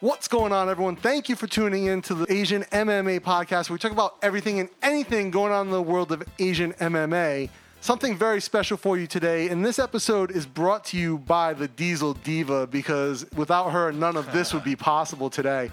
[0.00, 0.96] What's going on, everyone?
[0.96, 4.68] Thank you for tuning in to the Asian MMA podcast, we talk about everything and
[4.82, 7.48] anything going on in the world of Asian MMA.
[7.80, 11.66] Something very special for you today, and this episode is brought to you by the
[11.66, 15.70] Diesel Diva because without her, none of this would be possible today.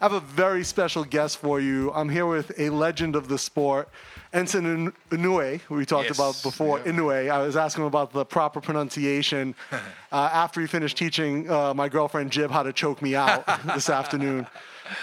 [0.00, 1.92] I have a very special guest for you.
[1.92, 3.90] I'm here with a legend of the sport,
[4.36, 6.78] Enson Inoue, who we talked Yes, about before.
[6.80, 6.92] yeah.
[6.92, 7.30] Inoue.
[7.30, 9.76] I was asking him about the proper pronunciation uh,
[10.12, 13.44] after he finished teaching uh, my girlfriend Jib how to choke me out
[13.74, 14.46] this afternoon.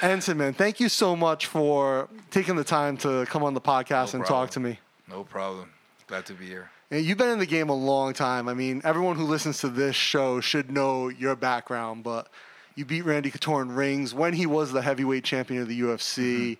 [0.01, 4.13] Enson, man, thank you so much for taking the time to come on the podcast
[4.13, 4.27] No and problem.
[4.27, 4.79] talk to me.
[5.09, 5.69] No problem.
[6.07, 6.69] Glad to be here.
[6.91, 8.47] And You've been in the game a long time.
[8.47, 12.27] I mean, everyone who listens to this show should know your background, but
[12.75, 16.57] you beat Randy Couture in rings when he was the heavyweight champion of the UFC.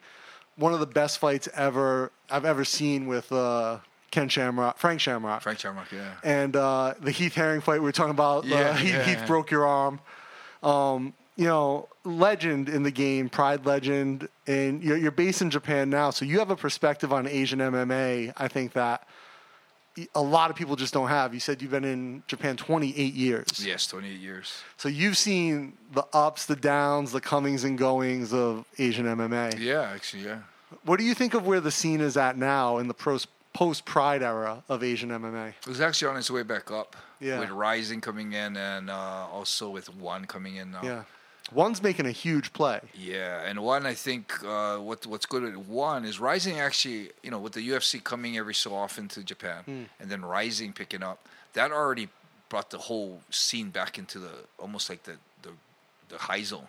[0.56, 3.80] One of the best fights ever I've ever seen with uh,
[4.12, 5.42] Ken Shamrock, Frank Shamrock.
[5.42, 6.14] Frank Shamrock, yeah.
[6.24, 9.18] And uh, the Heath Herring fight we were talking about, uh, Yeah, Heath, yeah, Heath
[9.20, 9.26] yeah.
[9.26, 10.00] broke your arm.
[10.62, 15.90] Um, you know, legend in the game, pride legend, and you're, you're based in Japan
[15.90, 18.34] now, so you have a perspective on Asian MMA.
[18.38, 19.08] I think that
[20.16, 21.34] a lot of people just don't have.
[21.34, 24.64] You said you've been in Japan 28 years, Yes, 28 years.
[24.78, 29.60] so you've seen the ups, the downs, the comings and goings of Asian MMA.
[29.60, 30.40] Yeah, actually, yeah.
[30.84, 34.24] What do you think of where the scene is at now in the pros- post-pride
[34.24, 35.50] era of Asian MMA?
[35.62, 36.96] It was actually on its way back up.
[37.20, 37.40] Yeah.
[37.40, 40.82] With Rizin coming in and uh, also with One coming in now.
[40.84, 41.04] Yeah,
[41.54, 42.80] one's making a huge play.
[42.94, 47.32] Yeah, and one I think uh, what what's good at one is Rizin actually, you
[47.32, 49.84] know, with the UFC coming every so often to Japan, Hmm.
[50.00, 51.20] and then Rizin picking up,
[51.54, 52.10] that already
[52.50, 55.50] brought the whole scene back into the almost like the the,
[56.10, 56.68] the high zone.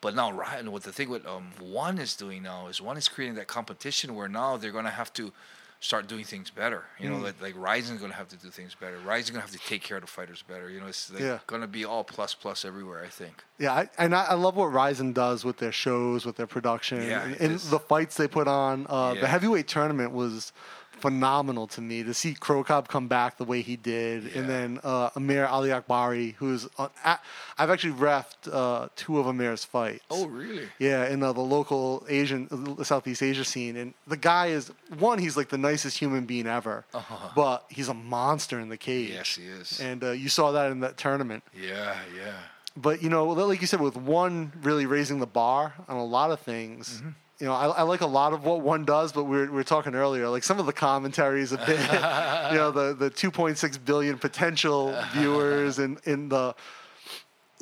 [0.00, 2.96] But now, Ri- and what the thing with um, one is doing now is one
[2.98, 5.32] is creating that competition where now they're gonna have to
[5.80, 6.84] start doing things better.
[6.98, 8.96] You know, like like Rizin's gonna have to do things better.
[8.98, 10.70] Rizin's gonna have to take care of the fighters better.
[10.70, 11.38] You know, it's like Yeah.
[11.46, 13.02] gonna be all plus plus everywhere.
[13.04, 13.44] I think.
[13.58, 17.02] Yeah, I, and I, I love what Rizin does with their shows, with their production,
[17.06, 18.86] Yeah, and, and the fights they put on.
[18.88, 20.52] Uh, The heavyweight tournament was
[20.94, 24.38] phenomenal to me to see Cro Cop come back the way he did, Yeah.
[24.40, 27.18] and then uh, Amir Ali Akbari, who's on, a-
[27.58, 30.04] I've actually refed uh, two of Amir's fights.
[30.10, 30.68] Oh, really?
[30.78, 35.18] Yeah, in uh, the local Asian, uh, Southeast Asia scene, and the guy is one.
[35.18, 37.30] He's like the nicest human being ever, Uh-huh.
[37.34, 39.10] but he's a monster in the cage.
[39.10, 39.80] Yes, he is.
[39.80, 41.42] And uh, you saw that in that tournament.
[41.54, 42.32] Yeah, yeah.
[42.76, 46.30] But you know, like you said, with one really raising the bar on a lot
[46.32, 46.98] of things.
[46.98, 47.10] Mm-hmm.
[47.40, 49.50] You know, I, I like a lot of what one does, but we were, we
[49.50, 50.28] were talking earlier.
[50.28, 51.80] Like some of the commentaries a bit,
[52.52, 56.54] you know, the the 2.6 billion potential viewers, and in the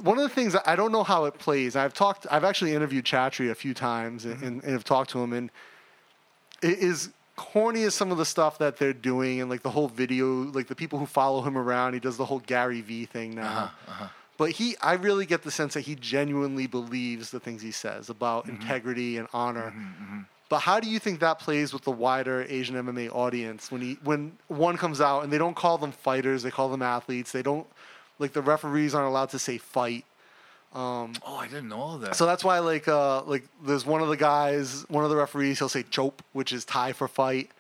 [0.03, 1.77] one of the things I don't know how it plays.
[1.77, 5.23] I've talked, I've actually interviewed Chatri a few times, and, and, and have talked to
[5.23, 5.51] him, and
[6.63, 9.89] it is corny as some of the stuff that they're doing, and like the whole
[9.89, 11.95] video, like the people who follow him around.
[11.95, 13.43] He does the whole Gary V thing now.
[13.43, 14.09] Uh-huh, uh-huh.
[14.43, 18.11] But he, I really get the sense that he genuinely believes the things he says
[18.11, 18.61] about mm-hmm.
[18.61, 19.71] integrity and honor.
[19.71, 20.19] Mm-hmm, mm-hmm.
[20.49, 23.99] But how do you think that plays with the wider Asian MMA audience when he,
[24.03, 27.31] when one comes out and they don't call them fighters, they call them athletes.
[27.31, 27.69] They don't,
[28.19, 30.05] like the referees aren't allowed to say fight.
[30.75, 32.17] Um, oh, I didn't know all that.
[32.17, 35.61] So that's why, like, uh, like there's one of the guys, one of the referees,
[35.61, 37.53] he'll say "chope," which is Thai for fight,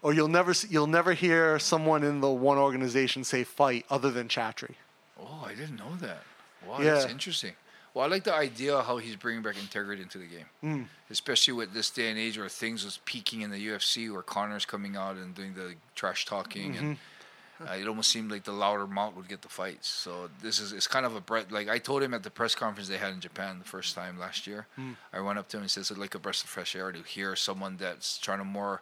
[0.00, 4.28] or you'll never you'll never hear someone in the one organization say fight other than
[4.28, 4.76] Chatri.
[5.20, 6.22] Oh, I didn't know that.
[6.66, 6.94] Wow, Yeah.
[6.94, 7.54] that's interesting.
[7.94, 10.82] Well, I like the idea of how he's bringing back integrity into the game, Hmm.
[11.10, 14.64] especially with this day and age where things was peaking in the UFC, where Conor's
[14.64, 17.68] coming out and doing the trash talking, and Mm-hmm.
[17.68, 19.88] uh, it almost seemed like the louder mouth would get the fights.
[19.88, 21.50] So this is it's kind of a breath.
[21.50, 24.18] Like I told him at the press conference they had in Japan the first time
[24.18, 24.92] last year, Hmm.
[25.12, 27.02] I went up to him and said it's like a breath of fresh air to
[27.02, 28.80] hear someone that's trying to more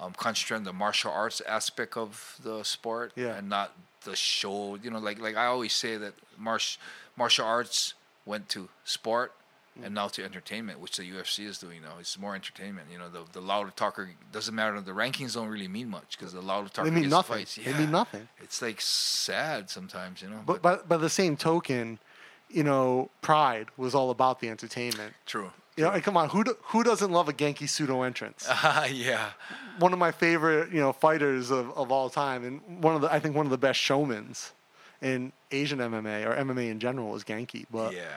[0.00, 3.34] um, concentrate on the martial arts aspect of the sport Yeah.
[3.36, 3.72] and not
[4.04, 4.76] the show.
[4.82, 6.80] You know, like like I always say that martial
[7.16, 7.94] martial arts
[8.24, 9.32] went to sport
[9.76, 9.94] and mm-hmm.
[9.94, 11.94] now to entertainment, which the UFC is doing now.
[12.00, 12.88] It's more entertainment.
[12.90, 14.80] You know, the the louder talker doesn't matter.
[14.80, 17.34] The rankings don't really mean much because the louder talker They mean nothing.
[17.34, 17.56] the fights.
[17.56, 18.28] They mean nothing.
[18.42, 20.42] It's like sad sometimes, you know.
[20.44, 21.98] But by, by the same token,
[22.48, 25.14] you know, Pride was all about the entertainment.
[25.26, 25.52] true.
[25.78, 28.48] You know, and come on, who do, who doesn't love a Genki Sudo entrance?
[28.92, 29.30] yeah.
[29.78, 33.12] one of my favorite, you know, fighters of, of all time, and one of the
[33.12, 34.50] I think one of the best showmans
[35.00, 37.64] in Asian MMA or MMA in general is Genki.
[37.70, 38.08] But Yeah.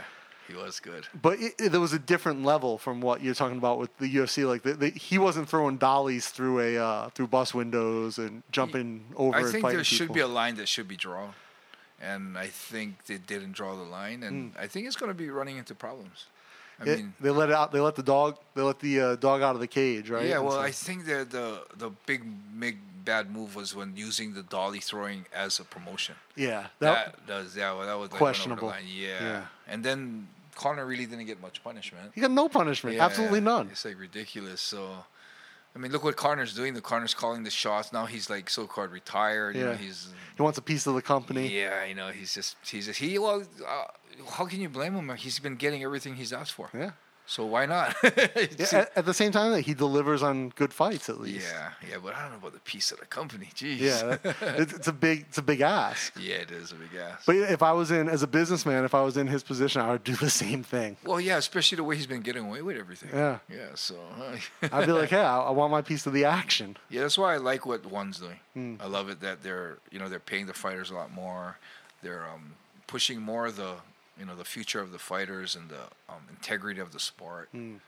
[0.47, 1.05] He was good.
[1.21, 4.13] but it, it- there was a different level from what you're talking about with the
[4.13, 4.45] UFC.
[4.47, 9.05] Like the, the, he wasn't throwing dollies through a uh, through bus windows and jumping
[9.15, 9.37] over.
[9.37, 10.15] I think there should people.
[10.15, 11.35] be a line that should be drawn,
[12.01, 15.29] and I think they didn't draw the line, and I think it's going to be
[15.29, 16.25] running into problems.
[16.81, 16.89] I.
[16.89, 17.71] It- mean, they let it out.
[17.71, 18.37] They let the dog.
[18.55, 20.25] They let the uh, dog out of the cage, right?
[20.27, 20.39] yeah.
[20.39, 22.23] Well, so- I think that the the big
[22.59, 26.15] big bad move was when using the dolly throwing as a promotion.
[26.35, 27.73] yeah, That, does yeah.
[27.73, 28.73] Well, that was like went over the Questionable.
[28.85, 29.23] Yeah.
[29.23, 29.45] Yeah.
[29.67, 32.11] and then Conor really didn't get much punishment.
[32.13, 33.69] He got no punishment, Yeah, absolutely none.
[33.71, 34.61] It's like ridiculous.
[34.61, 35.05] So,
[35.75, 36.73] I mean, look what Conor's doing.
[36.73, 38.05] The Conor's calling the shots now.
[38.05, 39.55] He's like so called retired.
[39.55, 39.77] You know, Yeah.
[39.77, 41.47] he's He wants a piece of the company.
[41.47, 41.85] yeah.
[41.85, 43.17] You know, he's just he's just he.
[43.17, 43.83] Well, uh,
[44.31, 45.15] how can you blame him?
[45.15, 46.69] He's been getting everything he's asked for.
[46.73, 46.91] Yeah.
[47.31, 47.95] So why not?
[48.03, 51.47] Yeah, at, the same time, that he delivers on good fights at least.
[51.49, 53.49] yeah, yeah, but I don't know about the piece of the company.
[53.55, 53.79] Jeez.
[53.79, 56.13] Yeah, that- it's, a big, it's a big ask.
[56.19, 57.23] yeah, it is a big ass.
[57.25, 59.91] But if I was in, as a businessman, if I was in his position, I
[59.91, 60.97] would do the same thing.
[61.05, 63.11] well, yeah, especially the way he's been getting away with everything.
[63.13, 63.39] Yeah.
[63.49, 63.69] Yeah.
[63.75, 63.95] So.
[64.71, 66.75] I'd be like, hey, I, want my piece of the action.
[66.89, 68.39] Yeah, that's why I like what One's doing.
[68.53, 68.75] Hmm.
[68.81, 71.57] I love it that they're you know they're paying the fighters a lot more.
[72.03, 72.55] They're um,
[72.87, 73.75] pushing more of the
[74.21, 77.49] you know the future of the fighters and the um, integrity of the sport.
[77.53, 77.79] And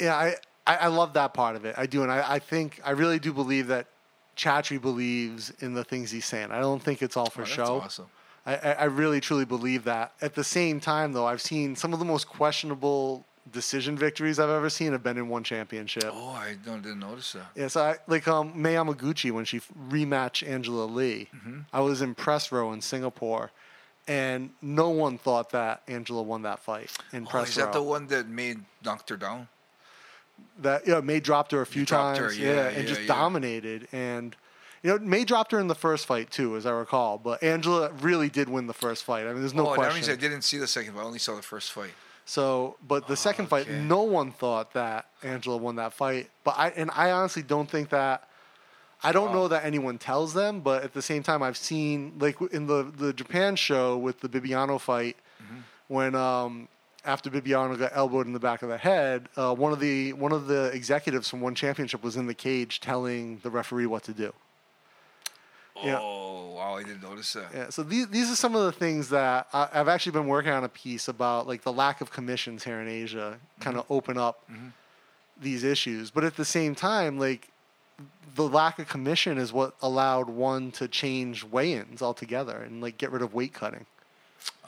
[0.00, 0.34] Yeah, I,
[0.66, 1.76] I, love that part of it.
[1.78, 3.86] I do, and I, I think I really do believe that
[4.36, 6.50] Chatri believes in the things he's saying.
[6.50, 7.80] I don't think it's all for oh, that's show.
[7.84, 8.06] awesome.
[8.44, 10.12] I, I I really truly believe that.
[10.20, 14.50] At the same time, though, I've seen some of the most questionable decision victories I've
[14.50, 16.10] ever seen have been in one championship.
[16.12, 17.46] Oh, I don't, didn't notice that.
[17.54, 21.28] Yeah, so I like um Mei Yamaguchi when she rematched Angela Lee.
[21.32, 21.60] Mm-hmm.
[21.72, 23.52] I was in press row in Singapore,
[24.08, 27.64] and no one thought that Angela won that fight in Oh, press is row.
[27.66, 29.48] that the one that made knocked her down?
[30.60, 33.06] that yeah, Mei dropped her a few dropped her, times, yeah, and yeah, just yeah.
[33.06, 33.88] dominated.
[33.92, 34.36] And
[34.82, 37.18] you know, Mei dropped her in the first fight too, as I recall.
[37.18, 39.26] But Angela really did win the first fight.
[39.26, 41.02] I mean, there's no oh, that means I didn't see the second fight.
[41.02, 41.90] I only saw the first fight.
[42.24, 46.30] So, but the second fight, no one thought that Angela won that fight.
[46.44, 48.27] But I and I honestly don't think that.
[49.02, 52.36] I don't know that anyone tells them, but at the same time, I've seen like
[52.52, 55.60] in the the Japan show with the Bibiano fight Mm-hmm.
[55.86, 56.68] when um
[57.04, 60.32] after Bibiano got elbowed in the back of the head, uh, one of the one
[60.32, 64.12] of the executives from one championship was in the cage telling the referee what to
[64.12, 64.32] do.
[65.80, 66.74] Oh, wow!
[66.74, 67.46] I didn't notice that.
[67.54, 70.50] Yeah, so these these are some of the things that I, I've actually been working
[70.50, 74.18] on a piece about, like the lack of commissions here in Asia, kind of open
[74.18, 74.48] up
[75.40, 76.10] these issues.
[76.10, 77.48] But at the same time, like
[78.34, 83.10] the lack of commission is what allowed one to change weigh-ins altogether and like get
[83.10, 83.86] rid of weight cutting.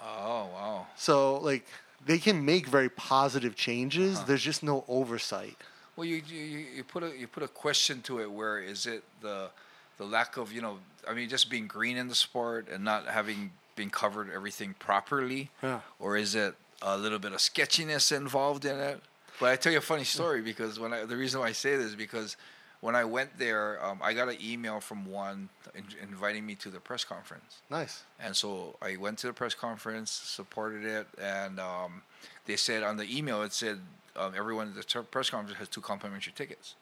[0.03, 0.87] Oh, wow.
[0.97, 1.67] So like
[2.05, 4.17] they can make very positive changes.
[4.17, 4.27] Uh-huh.
[4.27, 5.57] There's just no oversight.
[5.97, 8.31] Well, you, you you you put a you put a question to it.
[8.31, 9.51] Where is it the
[9.99, 10.79] the lack of you know?
[11.09, 15.51] I mean, just being green in the sport and not having been covered everything properly,
[15.63, 15.81] Yeah.
[15.99, 19.01] or is it a little bit of sketchiness involved in it?
[19.39, 21.77] But I tell you a funny story because when I the reason why I say
[21.77, 22.37] this is because
[22.81, 26.71] when I went there, um, I got an email from one in, inviting me to
[26.71, 27.61] the press conference.
[27.69, 28.05] Nice.
[28.19, 32.03] And so I went to the press conference, supported it, and um,
[32.47, 33.81] they said on the email it said
[34.17, 36.75] um, everyone at the ter- press conference has two complimentary tickets.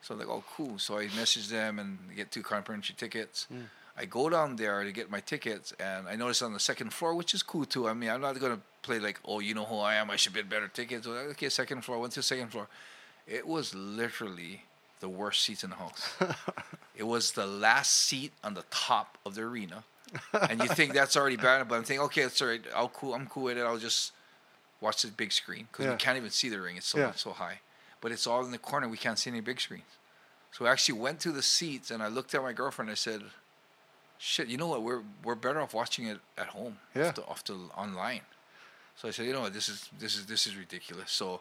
[0.00, 0.78] So I'm like, oh, cool.
[0.78, 3.48] So I messaged them and get two complimentary tickets.
[3.96, 7.14] I go down there to get my tickets, and I noticed on the second floor,
[7.14, 7.88] which is cool too.
[7.88, 10.08] I mean, I'm not gonna play like, oh, you know who I am.
[10.08, 11.06] I should get better tickets.
[11.06, 11.98] Okay, second floor.
[11.98, 12.68] Went to the second floor.
[13.26, 14.62] It was literally
[15.02, 16.14] the worst seats in the house.
[16.96, 19.84] it was the last seat on the top of the arena,
[20.48, 22.62] and you think that's already bad, but I'm thinking, okay, it's all right.
[22.74, 23.12] I'll cool.
[23.14, 23.62] I'm cool with it.
[23.62, 24.12] I'll just
[24.80, 25.92] watch the big screen because Yeah.
[25.92, 26.76] we can't even see the ring.
[26.76, 27.12] It's so Yeah.
[27.12, 27.60] so high,
[28.00, 28.88] but it's all in the corner.
[28.88, 29.92] We can't see any big screens.
[30.52, 32.88] So I actually went to the seats and I looked at my girlfriend.
[32.90, 33.22] and I said,
[34.18, 34.82] "Shit, you know what?
[34.82, 37.08] We're we're better off watching it at home, Yeah.
[37.08, 38.22] off the, off the online."
[38.96, 39.52] So I said, "You know what?
[39.54, 41.40] This is this is this is ridiculous." So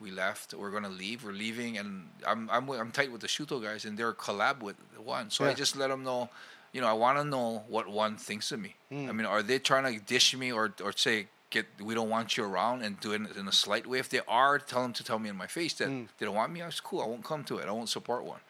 [0.00, 0.54] we left.
[0.54, 1.24] We're gonna leave.
[1.24, 4.76] We're leaving, and I'm I'm I'm tight with the Shooto guys, and they're collab with
[4.98, 5.30] one.
[5.30, 6.28] So I just let them know.
[6.72, 8.74] You know, I want to know what one thinks of me.
[8.90, 9.08] Hmm.
[9.08, 12.36] I mean, are they trying to dish me or or say get we don't want
[12.36, 13.98] you around and do it in a slight way?
[13.98, 16.04] If they are, tell them to tell me in my face that Hmm.
[16.18, 16.60] they don't want me.
[16.60, 17.00] That's cool.
[17.00, 17.66] I won't come to it.
[17.68, 18.40] I won't support one.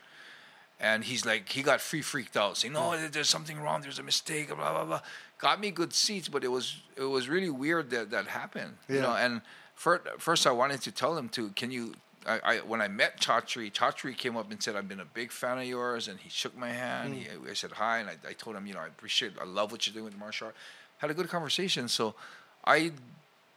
[0.79, 3.81] And he's like, he got free freaked out, saying, "No, there- there's something wrong.
[3.81, 5.01] There's a mistake." Blah blah blah.
[5.39, 8.77] Got me good seats, but it was it was really weird that that happened.
[8.89, 9.41] You know, and
[9.77, 11.95] first, first I wanted to tell him to, can you?
[12.27, 15.31] I, I when I met Chatri, Chatri came up and said, "I've been a big
[15.31, 17.15] fan of yours," and he shook my hand.
[17.15, 19.71] He, I said hi, and I, I told him, you know, I appreciate, I love
[19.71, 20.57] what you're doing with martial art.
[20.99, 21.87] Had a good conversation.
[21.87, 22.17] So,
[22.65, 22.91] I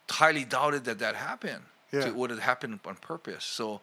[0.08, 1.64] highly doubted that that happened.
[1.92, 2.02] Yeah.
[2.02, 3.44] To, would have happened on purpose.
[3.44, 3.82] So,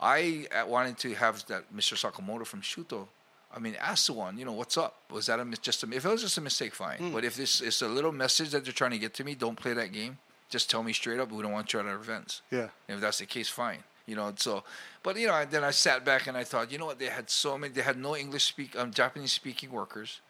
[0.00, 1.94] I uh, wanted to have that Mr.
[1.94, 3.08] Sakamoto from Shooto.
[3.54, 4.94] I mean, ask the one, you know, what's up?
[5.10, 7.12] Was that a mis- just a if it was just a mistake, fine.
[7.12, 9.56] But if this is a little message that they're trying to get to me, don't
[9.56, 10.16] play that game.
[10.52, 12.42] Just tell me straight up, we don't want you at our events.
[12.50, 12.68] Yeah.
[12.86, 13.78] And if that's the case, fine.
[14.04, 14.64] You know, so,
[15.02, 16.98] but you know, then I sat back and I thought, you know what?
[16.98, 17.72] They had so many.
[17.72, 20.20] They had no English speak, um, Japanese speaking workers,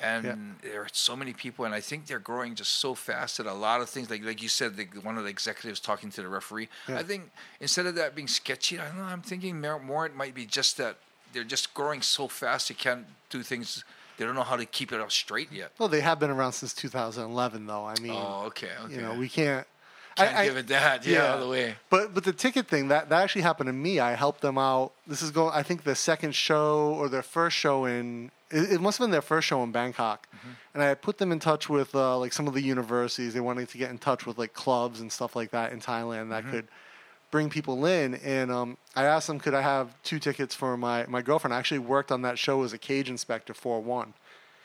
[0.00, 0.34] and Yeah.
[0.62, 3.52] there are so many people, and I think they're growing just so fast that a
[3.52, 6.28] lot of things, like like you said, the, one of the executives talking to the
[6.28, 6.68] referee.
[6.88, 6.98] Yeah.
[6.98, 7.30] I think
[7.60, 9.04] instead of that being sketchy, I don't know.
[9.04, 10.96] I'm thinking more, more it might be just that
[11.32, 13.84] they're just growing so fast they can't do things.
[14.18, 15.72] They don't know how to keep it out straight yet.
[15.78, 17.86] Well, they have been around since 2011, though.
[17.86, 18.94] I mean, Oh, okay, okay.
[18.94, 19.66] you know, we can't.
[20.16, 21.06] Can't I- give it that.
[21.06, 21.76] Yeah, all the way.
[21.88, 24.00] But but the ticket thing that that actually happened to me.
[24.00, 24.92] I helped them out.
[25.06, 25.52] This is going.
[25.54, 28.32] I think the second show or their first show in.
[28.50, 30.48] It, it must have been their first show in Bangkok, Mm-hmm.
[30.74, 33.32] and I put them in touch with uh, like some of the universities.
[33.34, 36.30] They wanted to get in touch with like clubs and stuff like that in Thailand
[36.30, 36.50] that Mm-hmm.
[36.50, 36.68] could
[37.30, 38.14] bring people in.
[38.16, 41.54] And um, I asked them, could I have two tickets for my my girlfriend?
[41.54, 44.14] I actually worked on that show as a cage inspector for one.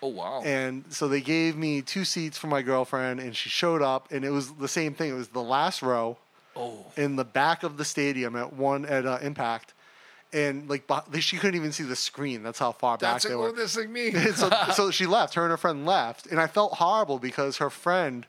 [0.01, 0.41] Oh wow.
[0.43, 4.25] And so they gave me two seats for my girlfriend, and she showed up, and
[4.25, 5.11] it was the same thing.
[5.11, 6.17] It was the last row
[6.57, 6.85] oh.
[6.97, 9.73] in the back of the stadium at one at uh, Impact,
[10.33, 10.83] and like
[11.19, 12.43] she couldn't even see the screen.
[12.43, 13.53] That's how far That's back they were.
[13.53, 14.09] that's like me.
[14.09, 15.35] And so, so she left.
[15.35, 18.25] Her and her friend left, and I felt horrible because her friend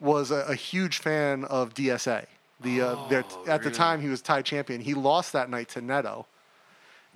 [0.00, 2.26] was a, a huge fan of DSA.
[2.62, 4.80] The uh, their, Oh, at the time he was Thai champion.
[4.80, 6.26] He lost that night to Neto.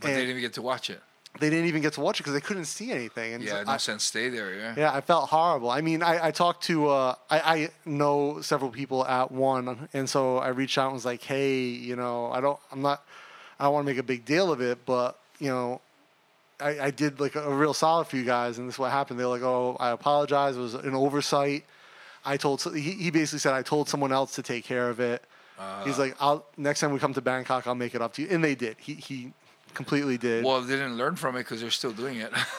[0.01, 1.01] but they didn't even get to watch it.
[1.39, 3.35] They didn't even get to watch it because they couldn't see anything.
[3.35, 4.05] And Yeah, no I- sense.
[4.05, 4.55] Stay there.
[4.55, 4.75] Yeah.
[4.77, 5.71] Yeah, I felt horrible.
[5.71, 10.09] I mean, I, I talked to, uh, I, I know several people at one, and
[10.09, 13.05] so I reached out and was like, hey, you know, I don't, I'm not,
[13.61, 15.83] I don't want to make a big deal of it, but, you know,
[16.59, 18.91] I, I did like a, a real solid for you guys, and this is what
[18.91, 19.21] happened.
[19.21, 20.57] They're like, oh, I apologize.
[20.57, 21.65] It was an oversight.
[22.25, 25.23] I told, he, he basically said, I told someone else to take care of it.
[25.85, 28.29] He's like, I'll, next time we come to Bangkok, I'll make it up to you.
[28.31, 28.77] And they did.
[28.79, 29.33] He, he
[29.75, 30.45] completely did.
[30.45, 32.33] Well, they didn't learn from it because they're still doing it.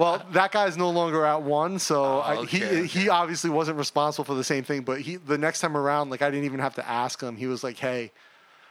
[0.00, 2.86] well, that guy's no longer at one, so Oh, I, okay, he okay.
[2.86, 4.82] he obviously wasn't responsible for the same thing.
[4.82, 7.36] But he the next time around, like I didn't even have to ask him.
[7.36, 8.10] He was like, "Hey,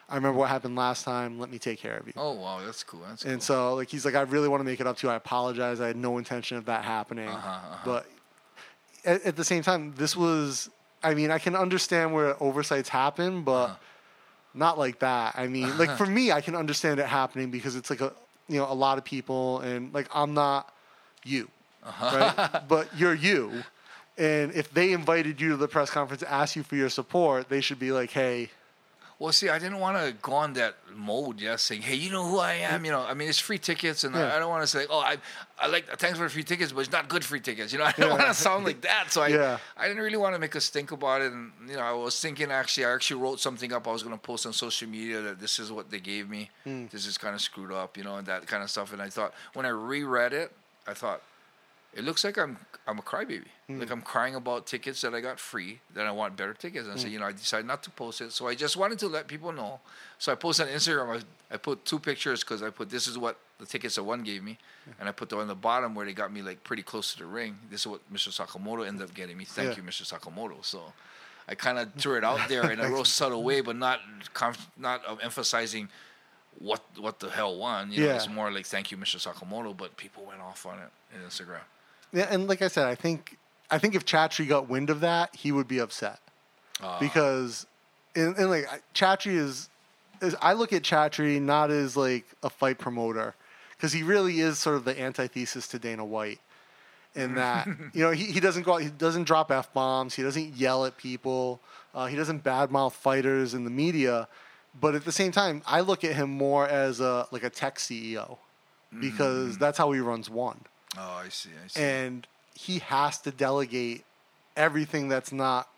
[0.09, 1.39] I remember what happened last time.
[1.39, 3.01] Let me take care of you." oh wow, that's cool.
[3.07, 3.41] That's And cool.
[3.41, 5.11] so like he's like, "I really want to make it up to you.
[5.13, 5.79] I apologize.
[5.79, 7.77] I had no intention of that happening." Uh-huh, uh-huh.
[7.85, 8.05] But
[9.05, 10.69] at, at the same time, this was.
[11.03, 13.75] I mean, I can understand where oversights happen, but Uh-huh.
[14.53, 15.35] not like that.
[15.37, 18.13] I mean, like for me, I can understand it happening because it's like a
[18.47, 20.73] you know a lot of people, and like I'm not
[21.23, 21.49] you,
[21.85, 22.15] Uh-huh.
[22.15, 22.67] right?
[22.67, 23.63] but you're you,
[24.17, 27.61] and if they invited you to the press conference, asked you for your support, they
[27.61, 28.49] should be like, hey,
[29.19, 32.25] Well, see, I didn't want to go on that mode, yeah, saying, "Hey, you know
[32.25, 34.31] who I am." You know, I mean, it's free tickets, and Yeah.
[34.31, 35.17] I, I don't want to say, "Oh, I,
[35.59, 37.73] I like thanks for the free tickets," but it's not good free tickets.
[37.73, 38.15] You know, I don't Yeah.
[38.17, 39.11] want to sound like that.
[39.11, 39.57] So I, Yeah.
[39.75, 42.17] I didn't really want to make us think about it, and you know, I was
[42.17, 43.89] thinking actually, I actually wrote something up.
[43.89, 46.49] I was going to post on social media that this is what they gave me.
[46.63, 46.85] Hmm.
[46.89, 48.93] This is kind of screwed up, you know, and that kind of stuff.
[48.93, 50.53] And I thought when I reread it,
[50.87, 51.21] I thought
[51.93, 53.45] it looks like I'm I'm a crybaby.
[53.67, 53.79] Hmm.
[53.79, 55.79] Like I'm crying about tickets that I got free.
[55.93, 56.85] That I want better tickets.
[56.85, 57.01] And I Hmm.
[57.01, 58.31] said, you know, I decided not to post it.
[58.31, 59.79] So I just wanted to let people know.
[60.17, 61.19] So I posted on Instagram.
[61.19, 64.23] I, I put two pictures because I put this is what the tickets that one
[64.23, 64.57] gave me,
[64.99, 67.11] and I put the one on the bottom where they got me like pretty close
[67.13, 67.57] to the ring.
[67.69, 68.29] This is what Mr.
[68.29, 69.43] Sakamoto ended up getting me.
[69.45, 69.83] Thank Yeah.
[69.83, 70.03] you, Mr.
[70.11, 70.63] Sakamoto.
[70.63, 70.93] So.
[71.51, 73.99] I kind of threw it out there in a real subtle way, but not
[74.35, 75.89] conf- not uh, emphasizing
[76.59, 77.91] what what the hell won.
[77.91, 78.15] You know, Yeah.
[78.17, 79.17] it's more like thank you, Mr.
[79.17, 79.75] Sakamoto.
[79.75, 81.61] But people went off on it in Instagram.
[82.11, 83.37] Yeah, and like I said, I think
[83.71, 86.19] I think if Chatri got wind of that, he would be upset.
[86.81, 87.65] Uh, because
[88.15, 89.69] and, and like I- Chatri is,
[90.21, 93.35] is I look at Chatri not as like a fight promoter.
[93.75, 96.39] Because he really is sort of the antithesis to Dana White
[97.15, 100.21] in that you know he, he doesn't go out, he doesn't drop f bombs he
[100.21, 101.59] doesn't yell at people
[101.95, 104.27] uh, he doesn't badmouth fighters in the media.
[104.79, 107.77] But at the same time I look at him more as a like a tech
[107.77, 108.37] CEO
[108.99, 110.59] because that's how he runs one
[110.97, 111.49] oh, I see.
[111.63, 111.81] I see.
[111.81, 114.03] and he has to delegate
[114.57, 115.69] everything that's not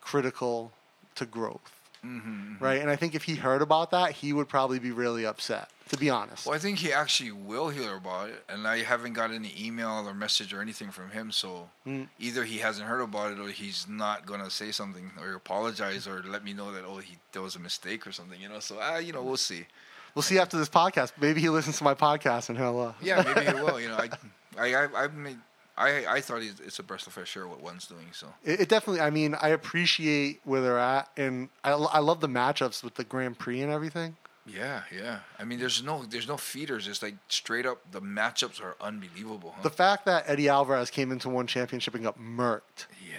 [0.00, 0.72] critical
[1.16, 1.74] to growth.
[2.04, 2.80] Mm-hmm, Right?
[2.80, 5.96] And I think if he heard about that, he would probably be really upset, to
[5.96, 6.46] be honest.
[6.46, 10.04] Well, I think he actually will hear about it, and I haven't got any email
[10.06, 11.32] or message or anything from him.
[11.32, 12.06] So Mm.
[12.20, 16.22] either he hasn't heard about it, or he's not gonna say something or apologize or
[16.22, 18.40] let me know that oh he there was a mistake or something.
[18.40, 19.66] You know, so uh, you know we'll see.
[20.14, 21.12] We'll see after this podcast.
[21.20, 22.78] Maybe he listens to my podcast and he'll.
[22.78, 23.80] Uh, Yeah, maybe he will.
[23.80, 24.08] You know, I
[24.58, 25.38] I I, I made.
[25.76, 28.08] I, I thought it's it's a breath of fresh air what one's doing.
[28.12, 29.00] So It, it definitely.
[29.00, 33.04] I mean, I appreciate where they're at, and I, I love the matchups with the
[33.04, 34.16] Grand Prix and everything.
[34.44, 35.20] yeah, yeah.
[35.38, 36.88] I mean, there's no there's no feeders.
[36.88, 37.78] It's like straight up.
[37.92, 39.52] The matchups are unbelievable.
[39.56, 39.62] Huh?
[39.62, 43.16] The fact that Eddie Alvarez came into one championship and got murked, yeah,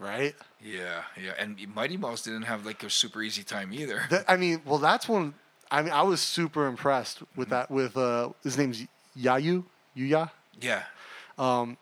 [0.00, 0.34] right?
[0.60, 1.34] yeah, yeah.
[1.38, 4.02] And Mighty Mouse didn't have like a super easy time either.
[4.10, 5.34] That, I mean, well, that's one.
[5.70, 7.70] I mean, I was super impressed with that.
[7.70, 8.84] With uh, his name's
[9.16, 9.62] Yayu
[9.96, 10.30] Yuya.
[10.60, 10.82] Yeah.
[11.38, 11.76] Um,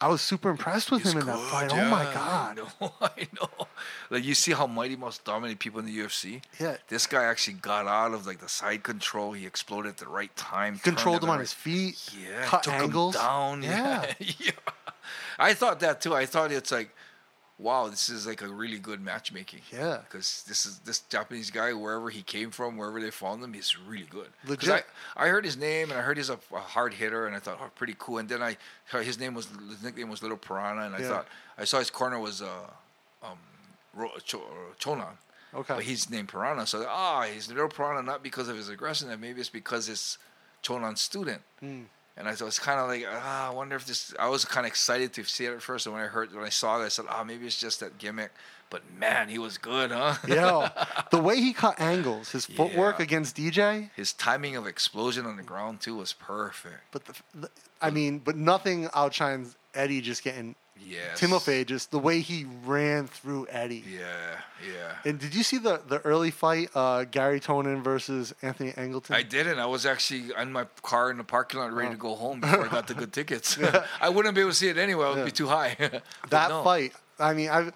[0.00, 1.70] I was super impressed with He's him in that good, fight.
[1.72, 2.58] Oh my god!
[2.58, 3.66] I know, I know.
[4.10, 6.40] Like you see how Mighty Mouse dominate people in the UFC.
[6.60, 6.76] Yeah.
[6.88, 9.32] This guy actually got out of like the side control.
[9.32, 10.74] He exploded at the right time.
[10.74, 11.98] turned Controlled him on his feet.
[12.16, 13.62] Yeah, cut took angles him down.
[13.62, 14.12] Yeah.
[14.18, 14.50] yeah.
[15.38, 16.14] I thought that too.
[16.14, 16.94] I thought it's like,
[17.58, 19.60] wow, this is like a really good matchmaking.
[19.72, 19.98] Yeah.
[20.04, 23.76] Because this is this Japanese guy, wherever he came from, wherever they found him, he's
[23.78, 24.28] really good.
[24.46, 24.86] Legit.
[25.16, 27.38] I, I heard his name and I heard he's a, a hard hitter, and I
[27.40, 28.18] thought, oh, pretty cool.
[28.18, 28.56] And then I
[29.02, 31.08] his name was his nickname was Little Piranha, and I Yeah.
[31.08, 31.26] thought
[31.58, 32.48] I saw his corner was uh,
[33.22, 33.38] um,
[33.94, 35.16] Ro- Cho- uh, Chonan.
[35.54, 35.74] Okay.
[35.74, 39.20] But he's named Piranha, so ah, he's little Piranha not because of his aggression, and
[39.20, 40.18] maybe it's because it's
[40.62, 41.40] Chonan's student.
[41.60, 41.82] Hmm.
[42.18, 44.12] And I was kind of like, ah, I wonder if this.
[44.18, 46.44] I was kind of excited to see it at first, and when I heard, when
[46.44, 48.32] I saw it, I said, ah, maybe it's just that gimmick.
[48.70, 50.16] But man, he was good, huh?
[50.26, 50.68] Yeah,
[51.12, 53.04] the way he cut angles, his footwork Yeah.
[53.04, 53.90] against DJ.
[53.94, 56.80] His timing of explosion on the ground too was perfect.
[56.90, 61.20] But the, the I mean, but nothing outshines Eddie just getting Yes.
[61.20, 61.66] Timofey.
[61.66, 63.84] Just the way he ran through Eddie.
[63.88, 64.00] Yeah,
[64.66, 64.92] yeah.
[65.04, 69.02] And did you see the the early fight, uh, Garry Tonon versus Anthony Engelen?
[69.10, 69.58] I didn't.
[69.58, 71.98] I was actually in my car in the parking lot, ready to Oh.
[71.98, 73.58] go home before I got the good tickets.
[74.00, 75.24] I wouldn't be able to see it anyway; it would Yeah.
[75.24, 75.76] be too high.
[76.30, 76.62] That no.
[76.64, 76.92] fight.
[77.18, 77.70] I mean, I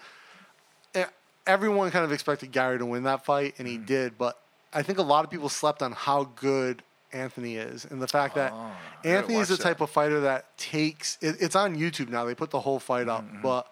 [1.45, 3.85] everyone kind of expected Gary to win that fight, and he Mm.
[3.85, 4.17] did.
[4.17, 4.39] But
[4.71, 8.35] I think a lot of people slept on how good Anthony is, and the fact
[8.35, 8.71] that Oh,
[9.03, 11.17] Anthony is the watch type of fighter that takes.
[11.21, 12.25] It, it's on YouTube now.
[12.25, 13.41] They put the whole fight up, Mm-hmm.
[13.41, 13.67] but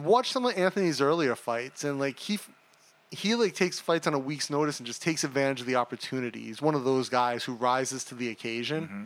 [0.00, 2.38] watch some of Anthony's earlier fights, and like he.
[3.12, 6.40] He like takes fights on a week's notice and just takes advantage of the opportunity.
[6.40, 8.82] He's one of those guys who rises to the occasion.
[8.84, 9.04] Mm-hmm.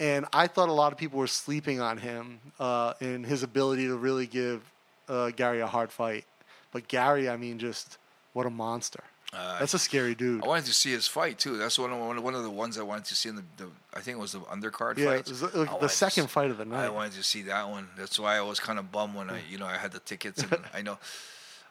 [0.00, 3.86] And I thought a lot of people were sleeping on him uh, in his ability
[3.86, 4.60] to really give
[5.08, 6.24] uh, Gary a hard fight.
[6.72, 7.96] But Gary, I mean, just
[8.32, 9.04] what a monster.
[9.34, 10.44] Uh, That's a scary dude.
[10.44, 11.56] I wanted to see his fight too.
[11.56, 14.00] That's one of one of, the ones I wanted to see in the, the I
[14.00, 15.30] think it was the undercard Yeah, fights.
[15.30, 16.84] it was like the second fight of the night.
[16.84, 17.88] I wanted to see that one.
[17.96, 20.42] That's why I was kind of bummed when I you know I had the tickets
[20.50, 20.98] and I know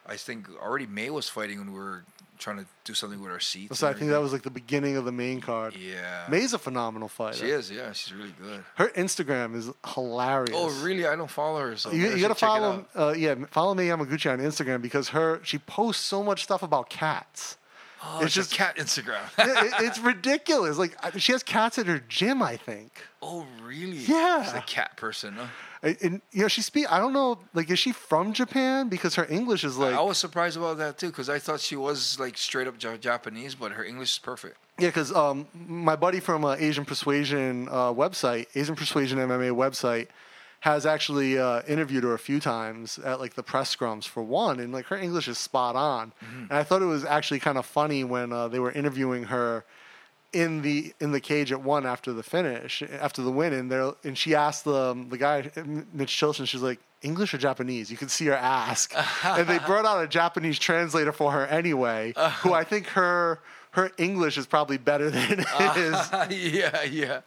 [0.08, 2.04] I think already Mei was fighting when we were
[2.42, 3.80] trying to do something with our seats.
[3.80, 5.76] So I think that was like the beginning of the main card.
[5.76, 6.26] yeah.
[6.30, 7.38] Mei's a phenomenal fighter.
[7.38, 8.64] She is, yeah, she's really good.
[8.76, 10.54] Her Instagram is hilarious.
[10.54, 11.08] Oh, really?
[11.08, 14.40] I don't follow her, so You, you gotta follow, uh, yeah, follow Mei Yamaguchi on
[14.40, 17.58] Instagram because her she posts so much stuff about cats.
[18.04, 19.22] Oh, it's it's, just- cat Instagram.
[19.38, 20.78] It- it's ridiculous.
[20.80, 22.92] Like she has cats at her gym, I think.
[23.22, 23.98] oh, really?
[23.98, 24.44] Yeah.
[24.44, 25.36] She's a cat person.
[25.36, 25.46] Huh?
[25.84, 26.92] And, you know, she speak.
[26.92, 27.40] I don't know.
[27.54, 28.88] Like, is she from Japan?
[28.88, 31.76] Because her English is like, I was surprised about that too, because I thought she
[31.76, 34.58] was like straight up Japanese, but her English is perfect.
[34.78, 34.90] yeah.
[34.90, 40.08] Because um, my buddy from uh, Asian Persuasion uh, website, Asian Persuasion MMA website,
[40.60, 44.60] has actually uh, interviewed her a few times at like the press scrums for one,
[44.60, 46.14] and like her English is spot on.
[46.50, 49.66] And I thought it was actually kind of funny when uh, they were interviewing her
[50.34, 53.92] in the in the cage at one after the finish, after the win, and there
[54.04, 55.50] and she asked the the guy
[55.94, 57.92] Mitch Chilson, she's like English or Japanese.
[57.92, 58.94] You could see her ask,
[59.26, 63.40] and they brought out a Japanese translator for her anyway, who I think her
[63.72, 65.40] her English is probably better than
[65.74, 66.12] his.
[66.30, 67.22] yeah, yeah.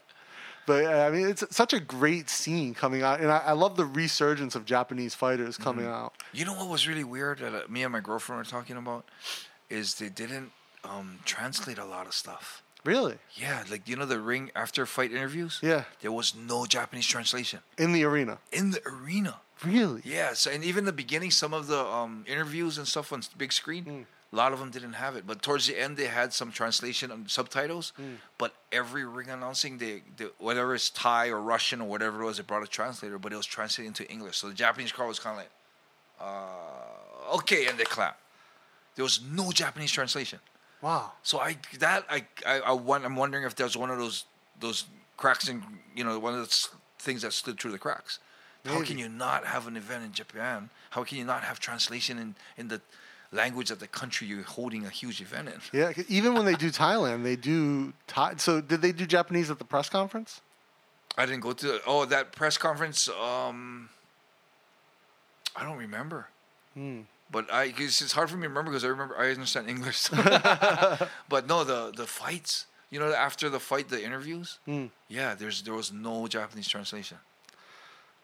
[0.66, 3.76] But uh, I mean, it's such a great scene coming out, and I, I love
[3.76, 6.14] the resurgence of Japanese fighters coming out.
[6.32, 9.04] You know what was really weird that uh, me and my girlfriend were talking about
[9.68, 12.62] is they didn't um, translate a lot of stuff.
[12.85, 15.59] Really, Yeah, like you know the ring after fight interviews.
[15.62, 15.85] Yeah.
[16.03, 18.38] there was no Japanese translation in the arena.
[18.53, 19.37] in the arena.
[19.64, 23.23] Really, Yeah, so and even the beginning, some of the um, interviews and stuff on
[23.38, 25.27] big screen, a lot of them didn't have it.
[25.27, 27.92] But towards the end, they had some translation and subtitles.
[28.37, 32.37] But every ring announcing, they, they whether it's Thai or Russian or whatever it was,
[32.37, 34.37] they brought a translator, but it was translated into English.
[34.38, 35.53] So the Japanese crowd was kind of like,
[36.20, 38.18] uh, okay, and they clap.
[38.97, 40.40] There was no Japanese translation.
[40.85, 41.12] Wow.
[41.23, 44.27] So I that I I, I won, I'm wondering if there's one of those
[44.61, 44.85] those
[45.16, 45.62] cracks in
[45.97, 46.68] you know one of those
[46.99, 48.20] things that slid through the cracks.
[48.64, 50.70] How can you not have an event in Japan?
[50.90, 52.81] How can you not have translation in in the
[53.33, 55.61] language of the country you're holding a huge event in?
[55.73, 58.37] Yeah, even when they do Thailand, they do Thai.
[58.37, 60.40] So did they do Japanese at the press conference?
[61.16, 63.09] I didn't go to oh that press conference.
[63.09, 63.90] Um,
[65.55, 66.29] I don't remember.
[66.75, 67.03] Hmm.
[67.35, 70.09] But I, cause it's hard for me to remember because I remember I understand English.
[71.29, 72.66] but no, the the fights.
[72.90, 74.61] You know, after the fight, the interviews.
[74.66, 74.87] Hmm.
[75.09, 77.18] Yeah, there's there was no Japanese translation.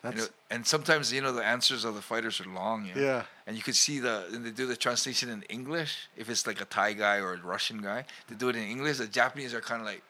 [0.04, 2.86] You know, and sometimes you know the answers of the fighters are long.
[2.86, 3.02] You know?
[3.02, 3.22] Yeah.
[3.48, 6.08] And you could see the and they do the translation in English.
[6.16, 8.98] If it's like a Thai guy or a Russian guy, they do it in English.
[8.98, 10.02] The Japanese are kind of like,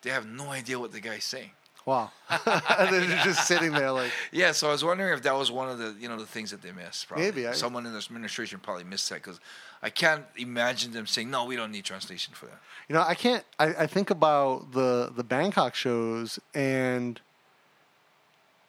[0.00, 1.50] they have no idea what the guy's saying.
[1.86, 2.10] Wow.
[2.30, 5.70] and they're just sitting there like, Yeah, so I was wondering if that was one
[5.70, 7.08] of the you know the things that they missed.
[7.08, 7.24] Probably.
[7.24, 9.40] Maybe, I- someone in this administration probably missed that because
[9.82, 12.58] I can't imagine them saying no, we don't need translation for that.
[12.88, 13.44] you know, I can't.
[13.58, 17.20] I, I think about the the Bangkok shows, and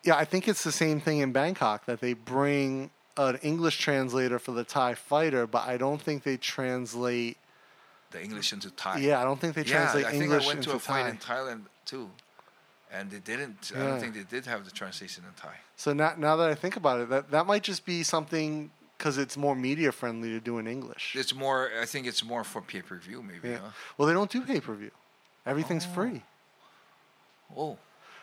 [0.04, 4.38] yeah, I think it's the same thing in Bangkok that they bring an English translator
[4.38, 7.38] for the Thai fighter, but I don't think they translate.
[8.12, 9.00] The English into Thai.
[9.00, 10.80] Yeah, I don't think they yeah, translate I think English I went into to a
[10.80, 11.10] fight Thai.
[11.10, 12.10] in Thailand too,
[12.92, 13.72] and they didn't.
[13.76, 15.56] I don't think they did have the translation in Thai.
[15.76, 19.18] So now, now that I think about it, that that might just be something because
[19.18, 21.16] it's more media friendly to do in English.
[21.16, 21.70] It's more.
[21.82, 23.50] I think it's more for pay per view, maybe.
[23.50, 23.58] Yeah.
[23.60, 23.70] Huh?
[23.98, 24.92] Well, they don't do pay per view.
[25.46, 25.94] Everything's Oh.
[25.94, 26.24] free.
[27.56, 27.78] Oh,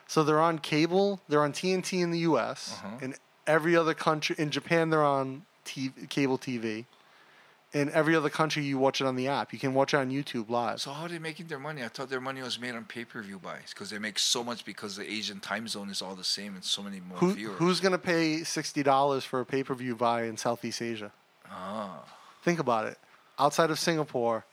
[0.06, 1.20] So they're on cable.
[1.28, 2.74] They're on TNT in the U.S.
[2.84, 2.98] Uh-huh.
[3.00, 3.14] In
[3.46, 6.84] every other country, in Japan, they're on TV, cable TV.
[7.74, 9.52] In every other country, you watch it on the app.
[9.52, 10.80] You can watch it on YouTube live.
[10.80, 11.82] So how are they making their money?
[11.82, 14.94] I thought their money was made on pay-per-view buys because they make so much because
[14.94, 17.58] the Asian time zone is all the same and so many more Who, viewers.
[17.58, 21.10] who's going to pay sixty dollars for a pay per view buy in Southeast Asia?
[21.50, 22.04] ah.
[22.44, 22.96] Think about it.
[23.40, 24.44] Outside of Singapore,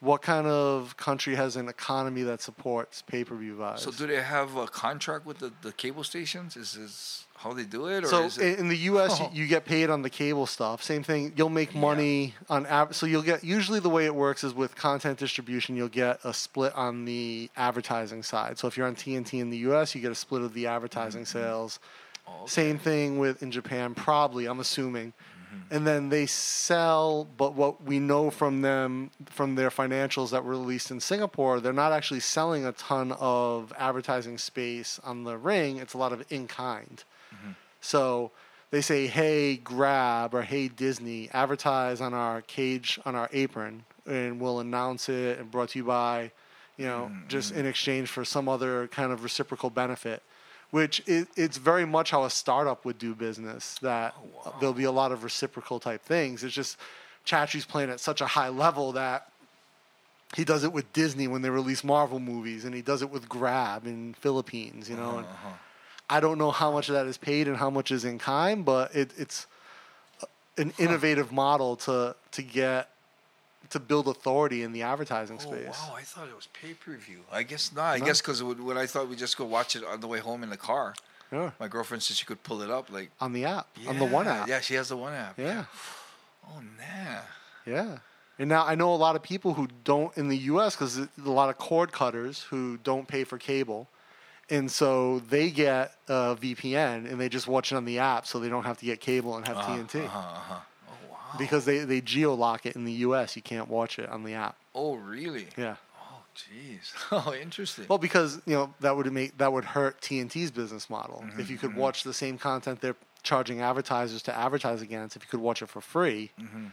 [0.00, 3.82] what kind of country has an economy that supports pay per view buys?
[3.82, 6.56] So do they have a contract with the, the cable stations?
[6.56, 8.58] Is this how they do it, or So is it?
[8.58, 9.30] in the U.S., you- Oh.
[9.32, 10.82] you get paid on the cable stuff.
[10.82, 11.32] Same thing.
[11.36, 14.74] You'll make money on av- so you'll get usually the way it works is with
[14.76, 15.76] content distribution.
[15.76, 18.58] You'll get a split on the advertising side.
[18.58, 21.24] So if you're on TNT in the U.S., you get a split of the advertising
[21.26, 21.78] sales.
[22.26, 22.50] Oh, okay.
[22.50, 24.46] Same thing with in Japan, probably.
[24.46, 25.12] I'm assuming.
[25.12, 25.74] Mm-hmm.
[25.74, 30.52] And then they sell, but what we know from them, from their financials that were
[30.52, 35.76] released in Singapore, they're not actually selling a ton of advertising space on the ring.
[35.78, 37.02] It's a lot of in kind.
[37.32, 37.50] Mm-hmm.
[37.80, 38.30] So
[38.70, 44.40] they say, hey, Grab or hey, Disney, advertise on our cage, on our apron, and
[44.40, 46.32] we'll announce it and brought to you by,
[46.76, 47.28] you know, mm-hmm.
[47.28, 47.60] just mm-hmm.
[47.60, 50.22] in exchange for some other kind of reciprocal benefit.
[50.70, 53.76] Which it, it's very much how a startup would do business.
[53.82, 54.14] That
[54.46, 56.42] oh, there'll be a lot of reciprocal type things.
[56.42, 56.78] It's just
[57.26, 59.30] Chatri's playing at such a high level that
[60.34, 63.28] he does it with Disney when they release Marvel movies, and he does it with
[63.28, 64.88] Grab in Philippines.
[64.88, 65.56] You know, and uh-huh, uh-huh.
[66.16, 68.64] I don't know how much of that is paid and how much is in kind,
[68.64, 69.46] but it, it's
[70.58, 72.88] an innovative model to to get
[73.70, 75.66] to build authority in the advertising space.
[75.68, 75.88] Oh space.
[75.88, 75.94] wow!
[75.96, 77.20] I thought it was pay-per-view.
[77.32, 77.92] I guess not.
[77.94, 78.04] I No.
[78.06, 80.50] guess because when I thought we'd just go watch it on the way home in
[80.50, 80.94] the car.
[81.32, 84.04] Yeah, My girlfriend said she could pull it up, like on the app, on the
[84.04, 84.48] one app.
[84.48, 85.38] Yeah, she has the one app.
[85.38, 85.64] yeah.
[86.46, 87.20] Oh nah.
[87.64, 87.98] Yeah.
[88.38, 90.74] And now I know a lot of people who don't in the U.S.
[90.74, 93.88] because a lot of cord cutters who don't pay for cable,
[94.52, 98.38] and so they get a VPN and they just watch it on the app, so
[98.38, 100.54] they don't have to get cable and have TNT Uh-huh, uh-huh.
[100.88, 101.18] Oh wow.
[101.38, 103.34] because they they geo lock it in the U.S.
[103.36, 104.56] You can't watch it on the app.
[104.74, 105.46] Oh really?
[105.56, 105.76] Yeah.
[106.00, 106.92] Oh jeez.
[107.10, 107.86] Oh interesting.
[107.88, 111.50] Well, because you know that would make that would hurt TNT's business model Mm-hmm, if
[111.50, 115.16] you could watch the same content they're charging advertisers to advertise against.
[115.16, 116.30] If you could watch it for free.
[116.40, 116.66] Mm-hmm.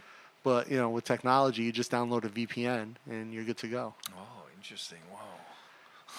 [0.44, 3.94] But you know, with technology, you just download a VPN and you're good to go.
[4.18, 5.00] oh interesting.
[5.14, 5.20] Wow.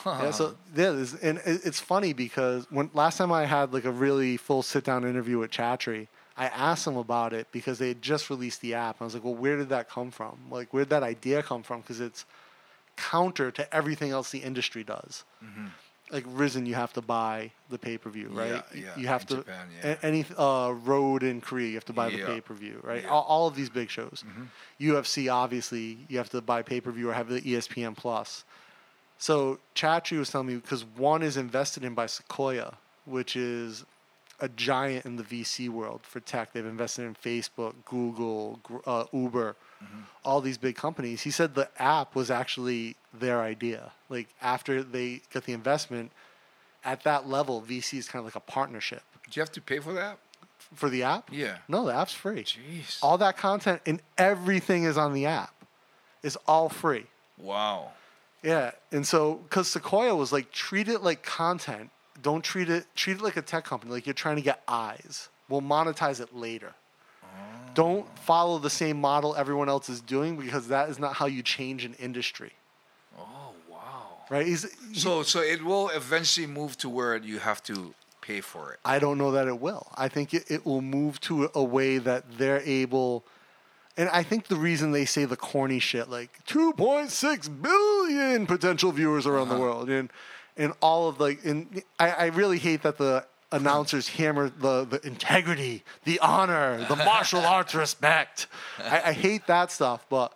[0.07, 3.85] Yeah, so yeah, there's- and it- it's funny because when last time I had like
[3.85, 7.89] a really full sit down interview with Chatri, I asked them about it because they
[7.89, 8.97] had just released the app.
[9.01, 10.39] I was like, well, where did that come from?
[10.51, 11.81] Like, where did that idea come from?
[11.83, 12.25] Because it's
[12.97, 15.25] counter to everything else the industry does.
[16.13, 18.51] Like Rizin, you have to buy the pay per view, right?
[18.65, 18.79] Mm-hmm.
[18.79, 19.95] Yeah, yeah, You have in to Japan, yeah.
[20.03, 22.97] any uh, Road in Korea, you have to buy the pay per view, right?
[22.97, 23.03] Yeah.
[23.03, 23.13] Mm-hmm.
[23.13, 24.25] All, all of these big shows.
[24.81, 28.45] UFC, obviously, you have to buy pay per view or have the ESPN Plus.
[29.21, 33.85] So Chatri was telling me because one is invested in by Sequoia, which is
[34.41, 36.55] a giant in the VC world for tech.
[36.55, 39.57] They've invested in Facebook, Google, uh, Uber,
[40.25, 41.21] all these big companies.
[41.21, 43.93] He said the app was actually their idea.
[44.09, 46.13] Like after they got the investment,
[46.83, 49.81] at that level, VC is kind of like a partnership Do you have to pay
[49.81, 50.19] for that?
[50.75, 51.29] for the app.
[51.31, 51.59] Yeah.
[51.69, 52.45] No, the app's free.
[52.45, 52.99] Jeez.
[53.03, 55.53] All that content and everything is on the app.
[56.23, 57.05] It's all free.
[57.37, 57.93] wow.
[58.43, 61.91] Yeah, and so because Sequoia was like, treat it like content.
[62.23, 63.93] Don't treat it treat it like a tech company.
[63.93, 65.29] Like you're trying to get eyes.
[65.49, 66.73] We'll monetize it later.
[67.23, 67.27] Oh.
[67.75, 71.43] Don't follow the same model everyone else is doing because that is not how you
[71.43, 72.53] change an industry,
[73.19, 74.19] Oh wow.
[74.31, 74.47] right?
[74.47, 78.81] He's, So so it will eventually move to where you have to pay for it.
[78.85, 79.87] I don't know that it will.
[79.95, 83.25] I think it, it will move to a, a way that they're able.
[83.97, 89.27] And I think the reason they say the corny shit like 2.6 billion potential viewers
[89.27, 89.63] around the uh-huh.
[89.63, 90.11] world and
[90.57, 95.05] and all of like and I, I really hate that the announcers hammer the, the
[95.07, 98.47] integrity, the honor, the martial arts respect.
[98.79, 100.33] I, I hate that stuff, but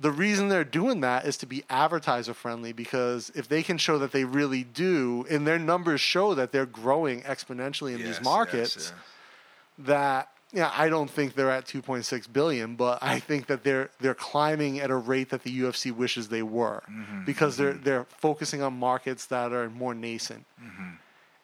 [0.00, 3.98] the reason they're doing that is to be advertiser friendly because if they can show
[3.98, 8.16] that they really do and their numbers show that they're growing exponentially in Yes, these
[8.16, 9.86] yes, markets yeah.
[9.86, 14.14] that yeah I don't think they're at 2.6 billion but I think that they're they're
[14.14, 18.62] climbing at a rate that the UFC wishes they were Mm-hmm, because they're they're focusing
[18.62, 20.44] on markets that are more nascent.
[20.62, 20.90] Mm-hmm.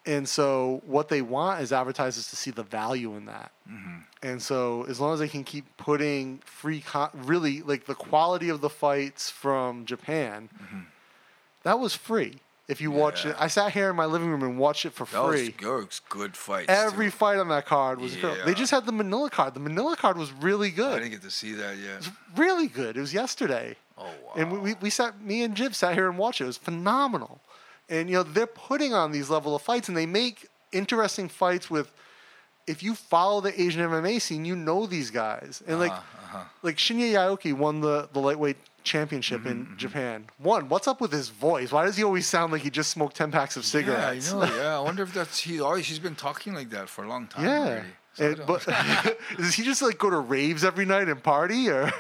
[0.07, 3.51] and so what they want is advertisers to see the value in that.
[3.71, 3.99] Mm-hmm.
[4.29, 8.49] and so as long as they can keep putting free con- really like the quality
[8.49, 10.49] of the fights from Japan
[11.63, 12.37] that was free
[12.71, 13.33] if you watch Yeah.
[13.33, 15.51] it I sat here in my living room and watched it for That was free
[15.51, 16.67] good, good fights.
[16.69, 17.11] Every too.
[17.13, 18.45] fight on that card was incredible.
[18.45, 18.57] They Yeah.
[18.57, 19.55] just had the Manila card.
[19.55, 20.87] The Manila card was really good.
[20.87, 21.01] I good.
[21.01, 22.09] didn't get to see that yet.
[22.37, 22.97] Really good.
[22.97, 23.77] It was yesterday.
[23.99, 24.33] Oh wow.
[24.37, 26.45] And we, we, we sat, me and Jib sat here and watched it.
[26.45, 27.41] It was phenomenal.
[27.89, 31.69] And, you know, they're putting on these level of fights and they make interesting fights
[31.69, 31.93] with
[32.67, 35.63] if you follow the Asian MMA scene, you know these guys.
[35.67, 40.27] And like Uh-huh, like Shinya Aoki won the, the lightweight championship in Mm-hmm, Japan.
[40.39, 41.71] One, what's up with his voice?
[41.73, 44.31] Why does he always sound like he just smoked ten packs of cigarettes?
[44.33, 44.55] Yeah, I know.
[44.63, 45.61] Yeah, I wonder if that's he.
[45.61, 47.59] Always he's been talking like that for a long time Yeah.
[47.61, 47.87] already.
[48.15, 48.67] So And- but
[49.37, 51.93] does he just like go to raves every night and party or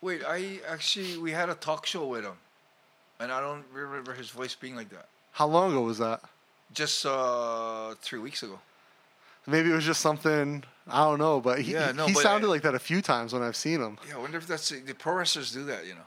[0.00, 2.36] Wait, I actually we had a talk show with him,
[3.20, 5.06] and I don't remember his voice being like that.
[5.32, 6.20] how long ago was that?
[6.72, 8.58] Just uh, three weeks ago.
[9.46, 12.22] Maybe it was just something I don't know, but he, Yeah, he- no, he but
[12.22, 13.96] sounded I- like that a few times when I've seen him.
[14.08, 15.86] Yeah, I wonder if that's the pro wrestlers do that.
[15.86, 16.06] You know,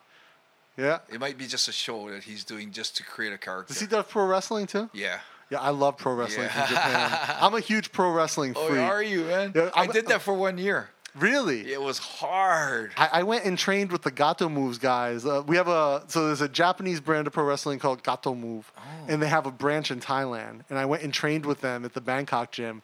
[0.77, 0.99] Yeah.
[1.11, 3.73] it might be just a show that he's doing just to create a character.
[3.73, 4.89] Does he do pro wrestling too?
[4.93, 5.19] yeah.
[5.49, 6.65] Yeah, I love pro wrestling Yeah.
[6.65, 7.37] from Japan.
[7.41, 8.81] I'm a huge pro wrestling Oh, freak.
[8.81, 9.53] are you, man?
[9.55, 10.89] Yeah, I did that for one year.
[11.15, 11.71] Really?
[11.71, 12.91] It was hard.
[12.97, 15.25] I, I went and trained with the Gatoh Moves guys.
[15.25, 18.71] Uh, we have a so there's a Japanese brand of pro wrestling called Gatoh Move,
[18.77, 18.81] Oh.
[19.07, 20.61] and they have a branch in Thailand.
[20.69, 22.81] And I went and trained with them at the Bangkok gym.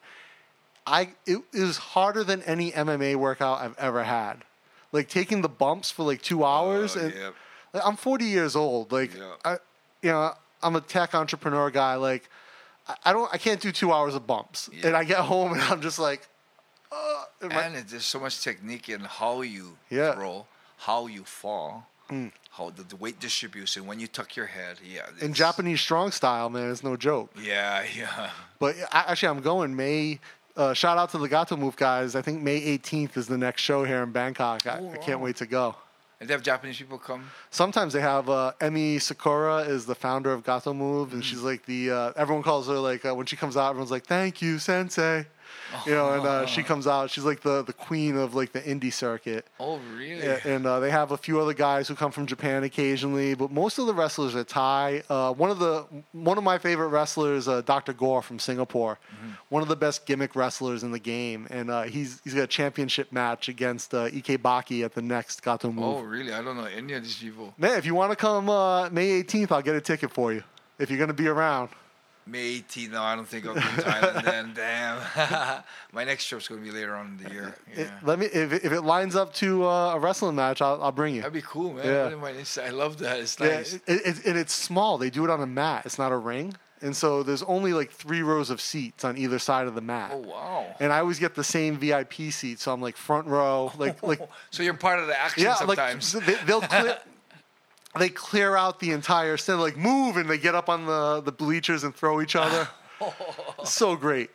[0.88, 4.46] I it, it was harder than any MMA workout I've ever had.
[4.94, 7.30] Like taking the bumps for like two hours, Oh, and yeah.
[7.74, 8.92] Like, I'm 40 years old.
[8.92, 9.34] Like Yeah.
[9.44, 9.52] I,
[10.02, 11.96] you know, I'm a tech entrepreneur guy.
[11.96, 12.30] Like
[13.06, 14.70] I, don't, I can't do two hours of bumps.
[14.74, 14.88] Yeah.
[14.88, 16.28] And I get home and I'm just like,
[16.92, 20.12] uh, and my- And there's so much technique in how you Yeah.
[20.12, 20.16] Mm.
[20.16, 20.46] throw,
[20.78, 21.88] how you fall,
[22.52, 24.78] how the, the weight distribution when you tuck your head.
[24.86, 25.08] Yeah.
[25.22, 27.32] in Japanese strong style, man, it's no joke.
[27.42, 28.30] Yeah, yeah.
[28.60, 30.20] But I- actually, I'm going May.
[30.56, 32.14] Uh, shout out to the Gatoh Move guys.
[32.16, 34.68] I think May 18th is the next show here in Bangkok.
[34.68, 35.26] I, Oh, I can't wow.
[35.26, 35.76] wait to go.
[36.24, 37.30] And they have Japanese people come.
[37.50, 41.66] Sometimes they have uh, Emi Sakura is the founder of Gatoh Move, and she's like
[41.66, 44.58] the uh, everyone calls her like uh, when she comes out, everyone's like, "Thank you,
[44.58, 45.26] Sensei,"
[45.86, 46.14] you know.
[46.14, 49.48] And uh, she comes out, she's like the the queen of like the indie circuit.
[49.60, 50.24] Oh, really?
[50.24, 53.52] Yeah, and uh, they have a few other guys who come from Japan occasionally, but
[53.52, 55.04] most of the wrestlers are Thai.
[55.10, 57.94] Uh, one of the one of my favorite wrestlers, uh, Dr.
[57.94, 59.32] Gore from Singapore, Mm-hmm.
[59.50, 62.48] one of the best gimmick wrestlers in the game, and uh, he's he's got a
[62.48, 65.84] championship match against uh, Ike Baki at the next Gatoh Move.
[65.84, 66.34] Oh, really?
[66.34, 67.54] I don't know any of these people.
[67.58, 70.44] Man, if you want to come uh, May 18th, I'll get a ticket for you
[70.80, 71.70] if you're gonna be around.
[72.26, 72.92] May 18th.
[72.92, 74.54] No, I don't think I'll be in Thailand then.
[74.56, 75.64] Damn.
[75.94, 77.56] My next trip's going to be later on in the year.
[77.74, 80.82] It- let me if, it- if it lines up to uh, a wrestling match, I'll,
[80.82, 81.22] I'll bring you.
[81.22, 81.86] That'd be cool, man.
[81.86, 82.04] Yeah.
[82.04, 82.66] Put it in my Insta.
[82.66, 83.20] I love that.
[83.20, 83.74] It's Yeah, nice.
[83.74, 84.98] it, it, and it's small.
[84.98, 85.86] They do it on a mat.
[85.86, 89.38] It's not a ring, and so there's only like three rows of seats on either
[89.40, 90.12] side of the mat.
[90.14, 90.66] Oh, wow.
[90.80, 94.20] And I always get the same VIP seat, so I'm like front row, like like
[94.52, 96.16] So you're part of the action yeah, sometimes.
[96.16, 96.98] like they, they'll clear.
[97.98, 101.32] They clear out the entire stand, like move, and they get up on the, the
[101.32, 102.68] bleachers and throw each other.
[103.64, 104.30] so great.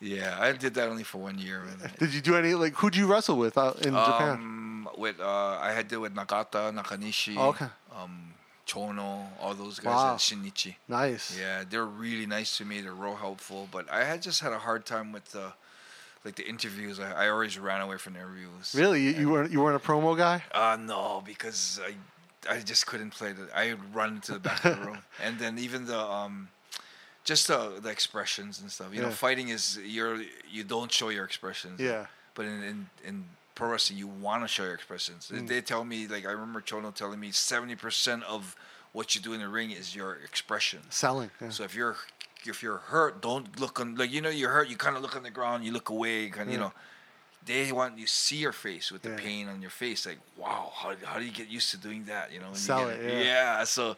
[0.00, 1.62] yeah, I did that only for one year.
[1.98, 4.30] Did you do any like who'd you wrestle with out in Japan?
[4.32, 7.66] Um, with uh, I had to with Nagata, Nakanishi, Oh, okay.
[7.96, 8.34] um,
[8.66, 10.14] Chono, all those guys Wow.
[10.14, 10.76] at Shinichi.
[10.88, 11.36] Nice.
[11.38, 12.80] Yeah, they're really nice to me.
[12.80, 13.68] They're real helpful.
[13.70, 15.52] But I had just had a hard time with the,
[16.24, 17.00] like the interviews.
[17.00, 18.74] I, I always ran away from interviews.
[18.76, 20.44] Really, you, you weren't you weren't a promo guy?
[20.52, 21.94] Uh no, because I,
[22.48, 23.48] I just couldn't play the.
[23.54, 26.48] I would run to the back of the room, and then even the um,
[27.24, 28.94] just the the expressions and stuff.
[28.94, 31.80] You know, fighting is you're you don't show your expressions.
[31.80, 32.06] Yeah.
[32.34, 33.24] But in in, in
[33.54, 35.28] pro wrestling, you want to show your expressions.
[35.28, 35.48] They- Mm.
[35.48, 38.56] They tell me like I remember Chono telling me seventy percent of
[38.92, 40.80] what you do in the ring is your expression.
[40.90, 41.30] Selling.
[41.40, 41.50] Yeah.
[41.50, 41.96] So if you're
[42.44, 44.68] if you're hurt, don't look on like you know you're hurt.
[44.68, 45.64] You kind of look on the ground.
[45.64, 46.28] You look away.
[46.30, 46.72] Kind of you know.
[47.44, 49.16] They want you to see your face with the Yeah.
[49.16, 50.06] pain on your face.
[50.06, 52.32] Like wow, how, how do you get used to doing that?
[52.32, 52.52] You know.
[52.54, 53.64] Sell it, yeah.
[53.64, 53.96] So.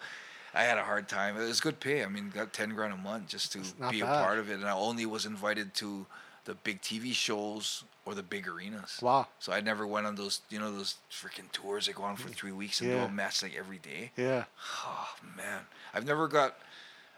[0.57, 1.37] I had a hard time.
[1.37, 2.05] It was good pay.
[2.05, 3.59] I mean, got ten grand a month just to
[3.91, 6.07] be a part of it, and I only was invited to
[6.45, 9.01] the big TV shows or the big arenas.
[9.03, 9.27] Wow.
[9.41, 12.29] So I never went on those, you know, those freaking tours that go on for
[12.29, 13.07] three weeks and do Yeah.
[13.07, 14.13] a match like every day.
[14.17, 14.45] Yeah.
[14.87, 16.55] Oh man, I've never got.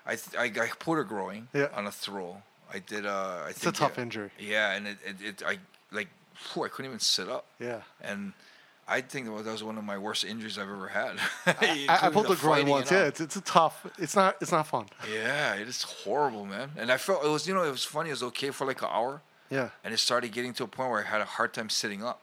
[0.06, 1.68] I th- I got a growing Yeah.
[1.74, 2.40] on a throw.
[2.72, 3.04] I did.
[3.04, 4.30] Uh, I It's a tough yeah, injury.
[4.38, 5.58] Yeah, and it, it, it I
[5.96, 6.08] like.
[6.52, 7.80] Whew, I couldn't even sit up, Yeah.
[8.02, 8.34] and
[8.86, 11.16] I think that was, one of my worst injuries I've ever had.
[11.46, 12.90] I, I pulled the groin fighting once.
[12.90, 13.84] Yeah, it's, it's a tough.
[13.98, 14.36] It's not.
[14.42, 14.86] It's not fun.
[15.12, 16.70] Yeah, it is horrible, man.
[16.76, 18.10] And I felt it was, you know, it was funny.
[18.10, 19.70] It was okay for like an hour, Yeah.
[19.82, 22.20] and it started getting to a point where I had a hard time sitting up.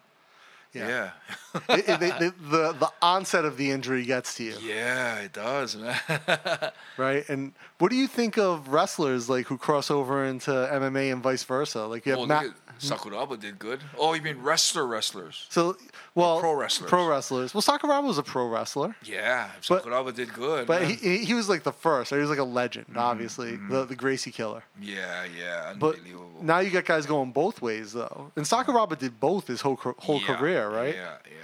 [0.74, 0.88] Yeah.
[0.88, 5.34] Yeah, It- it- the, the the onset of the injury gets to you, yeah, it
[5.34, 6.00] does, man.
[6.98, 7.28] right?
[7.30, 11.44] And what do you think of wrestlers like who cross over into MMA and vice
[11.44, 11.86] versa?
[11.86, 12.46] Like you have well, Matt.
[12.76, 13.82] At Sakuraba did good.
[13.98, 15.46] Oh, you mean wrestler wrestlers?
[15.50, 15.78] So
[16.16, 16.90] well, pro wrestlers.
[16.90, 17.54] Pro wrestlers.
[17.54, 20.68] Well, Sakuraba was a pro wrestler, Yeah, But- Sakuraba did good.
[20.68, 20.92] but man.
[20.98, 22.12] he he was like the first.
[22.12, 22.18] Right?
[22.18, 24.64] He was like a legend, Mm-hmm, obviously, the the Gracie killer.
[24.82, 26.40] yeah, yeah, But unbelievable.
[26.42, 28.32] now you got guys going both ways though.
[28.36, 30.96] And Sakuraba did both his whole whole Yeah, career, right?
[30.96, 31.40] Yeah, yeah.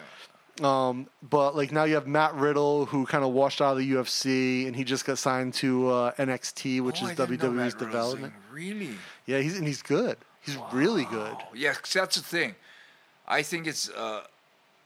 [0.62, 3.92] Um, but like now you have Matt Riddle who kind of washed out of the
[3.94, 7.50] UFC and he just got signed to uh, NXT, which Oh, is I didn't know
[7.64, 8.34] WWE's development.
[8.52, 8.96] Really?
[9.26, 10.18] Yeah, he's and he's good.
[10.42, 11.36] He's really good.
[11.54, 12.56] Yeah, that's the thing.
[13.28, 14.22] I think it's uh,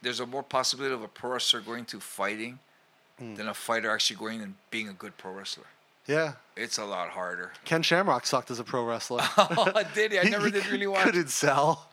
[0.02, 2.60] there's a more possibility of a pro wrestler going to fighting
[3.20, 3.36] Hmm.
[3.36, 5.66] than a fighter actually going and being a good pro wrestler.
[6.08, 6.34] Yeah.
[6.58, 7.54] It's a lot harder.
[7.64, 9.22] Ken Shamrock sucked as a pro wrestler.
[9.38, 10.20] oh, did he?
[10.20, 11.04] I never did really watch.
[11.04, 11.88] Couldn't sell.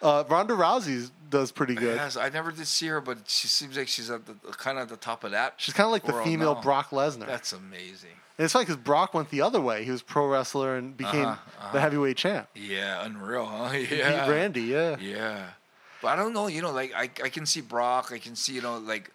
[0.00, 1.96] Uh, Ronda Rousey does pretty good.
[1.96, 4.82] Yes, I never did see her, but she seems like she's at the kind of
[4.84, 5.54] at the top of that.
[5.56, 6.60] She's kind of like the female now.
[6.62, 7.26] Brock Lesnar.
[7.26, 8.10] That's amazing.
[8.38, 9.84] and it's funny because Brock went the other way.
[9.84, 12.48] He was pro wrestler and became Uh-huh, the heavyweight champ.
[12.54, 13.72] Yeah, unreal, huh?
[13.76, 14.24] Yeah.
[14.26, 14.96] Beat Randy, yeah.
[15.00, 15.46] Yeah,
[16.00, 16.46] but I don't know.
[16.46, 18.10] You know, like I, I can see Brock.
[18.12, 19.10] I can see you know like,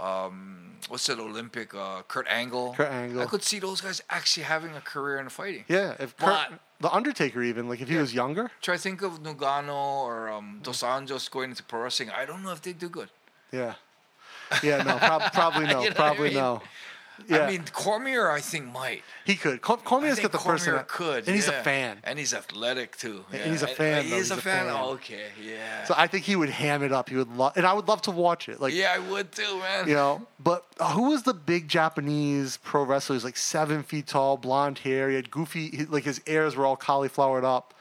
[0.00, 1.74] um, what's that Olympic?
[1.74, 2.74] Uh, Kurt Angle.
[2.76, 3.22] Kurt Angle.
[3.22, 5.64] I could see those guys actually having a career in fighting.
[5.68, 8.00] Yeah, if Kurt, But- the Undertaker even like if he Yeah.
[8.06, 9.74] was younger, Try to think of Nugano
[10.08, 12.10] or um, Dos Anjos going into pro wrestling.
[12.10, 13.08] I don't know if they do good.
[13.52, 13.74] yeah,
[14.62, 16.38] yeah, no, prob- probably no, You know what I probably mean?
[16.38, 16.62] no.
[17.28, 19.02] Yeah, I mean, Cormier, I think might.
[19.24, 19.60] he could.
[19.62, 21.60] Cor- Cormier's got the Cormier person, could, and he's yeah.
[21.60, 21.98] a fan.
[22.04, 23.24] and he's athletic too.
[23.32, 24.16] And he's a fan, He though.
[24.16, 24.66] is He's a a fan.
[24.66, 24.74] fan.
[24.76, 25.84] Oh, okay, yeah.
[25.84, 27.08] So I think he would ham it up.
[27.10, 28.60] He would love, and I would love to watch it.
[28.60, 29.86] Like, yeah, I would too, man.
[29.88, 30.26] you know.
[30.42, 33.14] But uh, who was the big Japanese pro wrestler?
[33.14, 35.08] He's like seven feet tall, blonde hair.
[35.08, 37.72] He had goofy, like his ears were all cauliflowered up,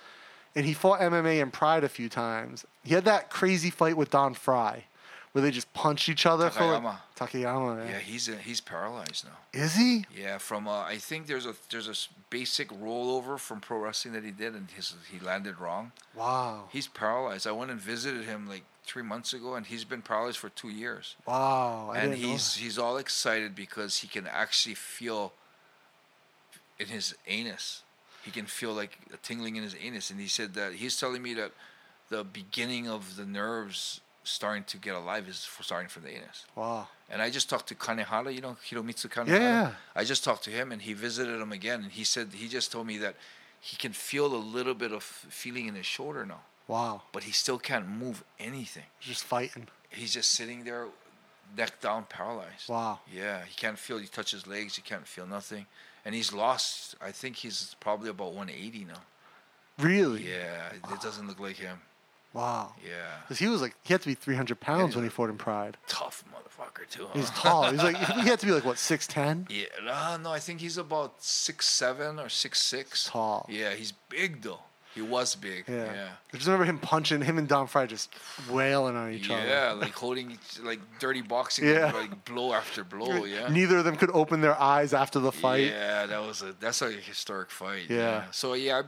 [0.56, 2.66] and he fought MMA and Pride a few times.
[2.84, 4.86] He had that crazy fight with Don Frye,
[5.32, 6.84] where they just punch each other for Takayama.
[6.84, 7.78] like, Takayama.
[7.78, 7.88] Man.
[7.88, 9.38] Yeah, he's uh he's paralyzed now.
[9.54, 10.06] Is he?
[10.16, 11.96] Yeah, from uh, I think there's a there's a
[12.30, 15.92] basic rollover from pro wrestling that he did, and his he landed wrong.
[16.16, 16.66] Wow.
[16.72, 17.48] He's paralyzed.
[17.48, 20.70] I went and visited him like three months ago, and he's been paralyzed for two
[20.70, 21.16] years.
[21.26, 21.92] Wow.
[21.94, 25.34] I and he's he's all excited because he can actually feel
[26.78, 27.84] in his anus.
[28.24, 31.22] He can feel like a tingling in his anus, and he said that he's telling
[31.22, 31.52] me that
[32.10, 36.46] the beginning of the nerves starting to get alive is for starting from the anus.
[36.56, 36.88] Wow.
[37.10, 39.40] And I just talked to Kanehara, you know, Hiromitsu Kanehara.
[39.40, 39.72] Yeah.
[39.96, 42.72] I just talked to him and he visited him again and he said he just
[42.72, 43.16] told me that
[43.60, 47.04] he can feel a little bit of feeling in his shoulder now, Wow.
[47.12, 48.86] but he still can't move anything.
[49.00, 49.68] He's Just fighting.
[49.90, 50.88] He's just sitting there,
[51.58, 52.70] neck down, paralyzed.
[52.70, 53.00] Wow.
[53.14, 53.98] Yeah, he can't feel.
[53.98, 54.76] He touches legs.
[54.78, 55.66] He can't feel nothing,
[56.06, 56.96] and he's lost.
[57.02, 59.02] I think he's probably about 180 now.
[59.78, 60.28] Really?
[60.30, 61.78] Yeah, it doesn't look like him.
[62.34, 62.74] Wow.
[62.86, 62.92] Yeah,
[63.24, 65.78] Because he was like, he had to be 300 pounds when he fought in Pride.
[65.88, 67.06] tough motherfucker too.
[67.08, 67.12] Huh?
[67.14, 67.70] He's tall.
[67.72, 69.50] He's like, he had to be like, what, 6'10?
[69.52, 73.06] Yeah, no, no, I think he's about six seven or six six.
[73.10, 73.46] Tall.
[73.50, 74.60] Yeah, he's big though.
[74.94, 75.64] He was big.
[75.70, 75.86] Yeah.
[75.86, 76.08] Yeah.
[76.34, 78.14] I just remember him punching, him and Don Frye just
[78.50, 79.46] wailing on each other.
[79.48, 81.92] Yeah, like holding like dirty boxing, Yeah.
[81.94, 83.24] like blow after blow.
[83.24, 83.48] Yeah.
[83.48, 85.68] Neither of them could open their eyes after the fight.
[85.68, 87.90] Yeah, that was a that's a historic fight.
[87.90, 88.26] Yeah.
[88.32, 88.86] So yeah, I've,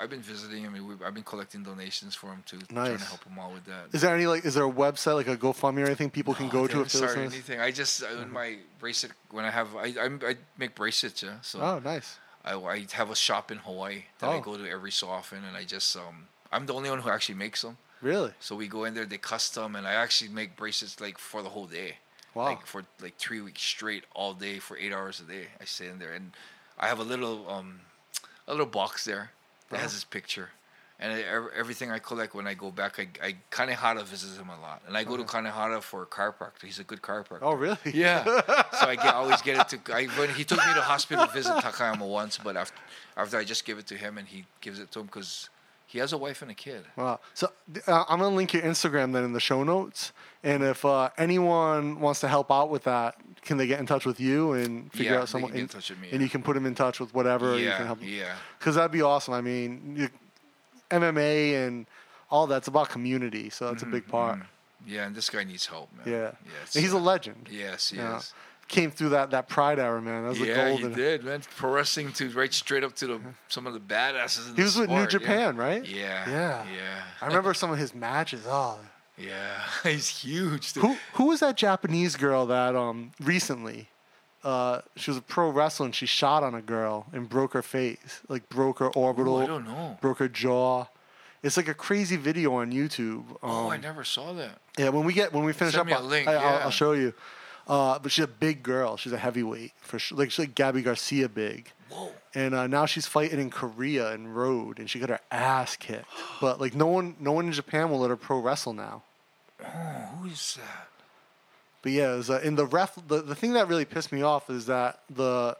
[0.00, 0.72] I've been visiting him.
[0.86, 3.86] We've, I've been collecting donations for him too, trying to help him out with that.
[3.92, 6.48] Is there any like, is there a website like a GoFundMe or anything people can
[6.48, 7.26] go to if started listening?
[7.32, 7.60] anything.
[7.60, 11.22] I just I, in my bracelet when I have I I'm, I make bracelets.
[11.22, 11.40] Yeah.
[11.42, 12.18] So Oh, nice.
[12.44, 14.40] I, I have a shop in Hawaii that I Oh.
[14.40, 17.36] go to every so often, and I just um I'm the only one who actually
[17.36, 17.76] makes them.
[18.00, 18.32] Really?
[18.40, 21.48] So we go in there, they custom, and I actually make bracelets like for the
[21.50, 21.98] whole day.
[22.34, 22.46] Wow.
[22.46, 25.46] Like for like three weeks straight, all day for eight hours a day.
[25.60, 26.32] I stay in there, and
[26.78, 27.80] I have a little um,
[28.48, 29.30] a little box there
[29.72, 30.50] that has his picture,
[31.00, 31.22] and I,
[31.56, 34.96] everything I collect when I go back, I, I Kanehara visits him a lot, and
[34.96, 36.62] I go to Kanehara for a chiropractor.
[36.64, 37.40] He's a good chiropractor.
[37.42, 37.76] Oh, really?
[37.92, 38.24] Yeah.
[38.24, 39.94] so I get, always get it to.
[39.94, 42.78] I, when he took me to hospital to visit Takayama once, but after
[43.16, 45.50] after I just give it to him and he gives it to him because
[45.92, 46.84] he has a wife and a kid.
[46.96, 47.20] Wow.
[47.34, 47.52] So
[47.86, 52.00] uh, I'm gonna link your Instagram then in the show notes, and if uh, anyone
[52.00, 55.12] wants to help out with that, can they get in touch with you and figure
[55.12, 55.50] Yeah, out they someone?
[55.50, 56.24] can get in and, touch with me, and yeah.
[56.24, 57.98] you can put them in touch with whatever you can Yeah, help.
[58.02, 58.34] yeah.
[58.58, 59.34] Because that'd be awesome.
[59.34, 60.08] I mean, you,
[60.90, 61.86] MMA and
[62.30, 64.38] all that's about community, so that's a big part.
[64.86, 66.06] Yeah, and this guy needs help, man.
[66.06, 66.30] Yeah.
[66.44, 66.74] Yes.
[66.74, 67.48] And he's a legend.
[67.50, 68.16] Yes, he Yeah.
[68.18, 68.32] is.
[68.72, 70.22] Came through that that Pride hour, man.
[70.22, 70.92] That was the Yeah, he golden.
[70.98, 71.42] did, man.
[71.56, 74.62] Pro wrestling to right straight up to the some of the badasses in He the
[74.64, 75.18] was with New sport, yeah.
[75.18, 75.86] Japan, right?
[75.86, 76.28] Yeah.
[76.28, 76.64] Yeah.
[76.74, 77.02] Yeah.
[77.20, 78.44] I remember some of his matches.
[78.46, 78.78] Oh,
[79.18, 79.60] Yeah.
[79.84, 80.72] He's huge.
[80.72, 80.84] Dude.
[80.84, 83.88] Who who was that Japanese girl that um recently?
[84.42, 87.62] Uh, she was a pro wrestler and she shot on a girl and broke her
[87.62, 89.96] face, like broke her orbital, Ooh, I don't know.
[90.00, 90.86] broke her jaw.
[91.44, 93.20] It's like a crazy video on YouTube.
[93.42, 94.58] Um, Oh, I never saw that.
[94.78, 96.62] yeah, when we get when we finish Send up, me a I'll- link, I, will.
[96.64, 97.12] I'll show you.
[97.68, 98.96] Uh, but she's a big girl.
[98.96, 100.18] She's a heavyweight for sure.
[100.18, 101.70] Like she's like Gabi Garcia big.
[101.90, 102.12] Whoa.
[102.34, 106.06] And uh, now she's fighting in Korea and Road, and she got her ass kicked.
[106.40, 109.02] But like no one, no one in Japan will let her pro wrestle now.
[109.62, 110.88] Oh, who is that?
[111.82, 114.22] But yeah, it was, uh, in the ref, the, the thing that really pissed me
[114.22, 115.56] off is that the,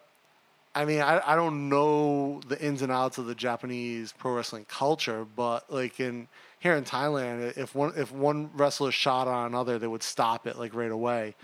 [0.74, 4.64] I mean, I, I don't know the ins and outs of the Japanese pro wrestling
[4.68, 6.28] culture, but like in
[6.62, 10.56] here in Thailand, if one if one wrestler shot on another, they would stop it
[10.58, 11.34] like right away,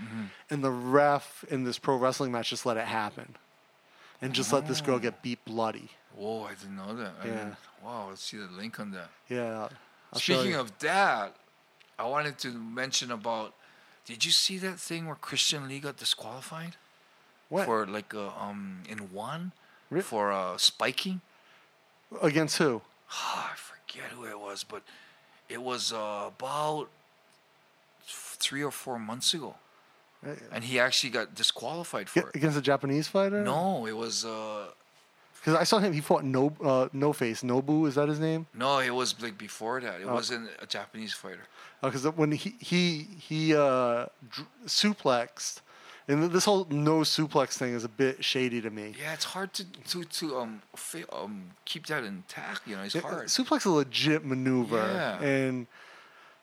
[0.48, 3.34] and the ref in this pro wrestling match just let it happen,
[4.22, 5.90] and just let this girl get beat bloody.
[6.14, 7.12] Whoa, I didn't know that.
[7.22, 7.34] I Yeah.
[7.44, 9.10] mean, wow, let's see the link on that.
[9.28, 9.68] Yeah.
[10.12, 11.34] I'll Speaking of that,
[11.98, 13.54] I wanted to mention about.
[14.04, 16.76] Did you see that thing where Christian Lee got disqualified
[17.48, 19.50] what for like uh, um in one
[19.90, 21.20] Re- for uh spiking?
[22.22, 22.82] against who?
[23.10, 24.82] I forget who it was, but
[25.48, 26.88] it was uh, about
[28.40, 29.54] three or four months ago,
[30.52, 32.36] and he actually got disqualified for it.
[32.36, 33.42] Against a Japanese fighter?
[33.42, 34.66] No, it was uh,
[35.36, 35.92] Because I saw him.
[35.92, 37.86] He fought no uh, no face Nobu.
[37.88, 38.46] Is that his name?
[38.54, 40.00] no, it was like before that.
[40.00, 40.14] It Oh.
[40.14, 41.46] wasn't a Japanese fighter.
[41.82, 44.06] Because when he he he uh,
[44.66, 45.60] suplexed,
[46.08, 48.94] and this whole no suplex thing is a bit shady to me.
[49.00, 52.62] Yeah, it's hard to to to um fa- um keep that intact.
[52.66, 53.26] You know, it's It- hard.
[53.26, 55.20] Suplex is a legit maneuver, Yeah.
[55.22, 55.66] and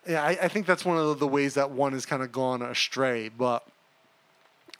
[0.07, 2.61] yeah, I, I think that's one of the ways that one has kind of gone
[2.61, 3.29] astray.
[3.29, 3.65] But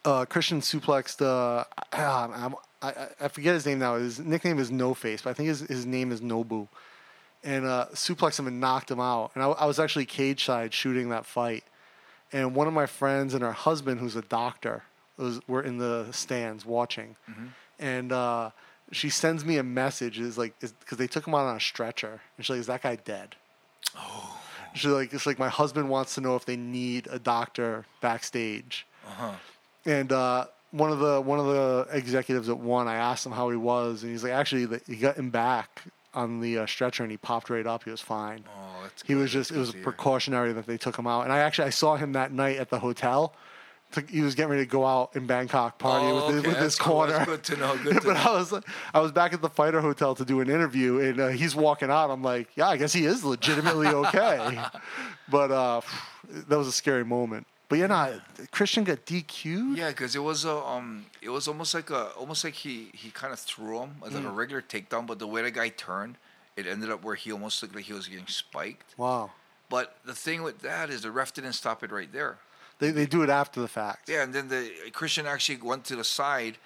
[0.06, 1.22] uh, Christian suplexed.
[1.22, 1.64] Uh,
[1.94, 3.96] I'm- I, I, I forget his name now.
[3.96, 6.68] His nickname is No Face, but I think his his name is Nobu.
[7.44, 9.32] And uh, suplexed him and knocked him out.
[9.36, 11.64] And I, I was actually cage side shooting that fight.
[12.32, 14.84] And one of my friends and her husband, who's a doctor,
[15.18, 17.16] was were in the stands watching.
[17.80, 18.52] And uh,
[18.92, 20.20] she sends me a message.
[20.20, 22.82] Is like because they took him out on a stretcher, and she's like, "Is that
[22.84, 23.36] guy dead?"
[23.96, 24.40] Oh.
[24.74, 28.86] She's like, "It's like my husband wants to know if they need a doctor backstage."
[29.08, 29.32] Uh-huh.
[29.86, 33.50] And uh, one of the one of the executives at one, I asked him how
[33.50, 35.84] he was, and he's like, "Actually, he got him back
[36.16, 37.84] on the uh, stretcher, and he popped right up.
[37.84, 39.22] He was fine." Oh, that's He good.
[39.22, 41.22] was just That's it was precautionary that they took him out.
[41.22, 43.34] And I actually I saw him that night at the hotel.
[43.92, 46.44] Took, he was getting ready to go out in Bangkok party Oh, with, okay, with
[46.46, 46.94] that's his cool.
[46.96, 47.14] corner.
[47.14, 47.78] That's good to know.
[47.84, 48.32] Good to but know.
[48.32, 48.64] I was like,
[48.96, 51.92] I was back at the fighter hotel to do an interview, and uh, he's walking
[51.92, 52.10] out.
[52.10, 54.60] I'm like, yeah, I guess he is legitimately okay.
[55.30, 55.82] but uh,
[56.48, 57.46] that was a scary moment.
[57.68, 59.78] But yeah, no, Christian got DQ'd.
[59.78, 63.10] Yeah, because it was a um, it was almost like a almost like he he
[63.10, 64.36] kind of threw him as like a Mm.
[64.36, 66.18] regular takedown, but the way the guy turned,
[66.56, 68.94] it ended up where he almost looked like he was getting spiked.
[68.98, 69.32] Wow.
[69.70, 72.38] But the thing with that is the ref didn't stop it right there.
[72.78, 74.10] They they do it after the fact.
[74.10, 76.58] Yeah, and then the Christian actually went to the side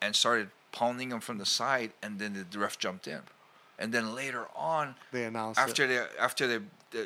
[0.00, 3.20] and started pounding him from the side, and then the ref jumped in.
[3.78, 5.88] And then later on, They announced after it.
[5.88, 6.62] the after the,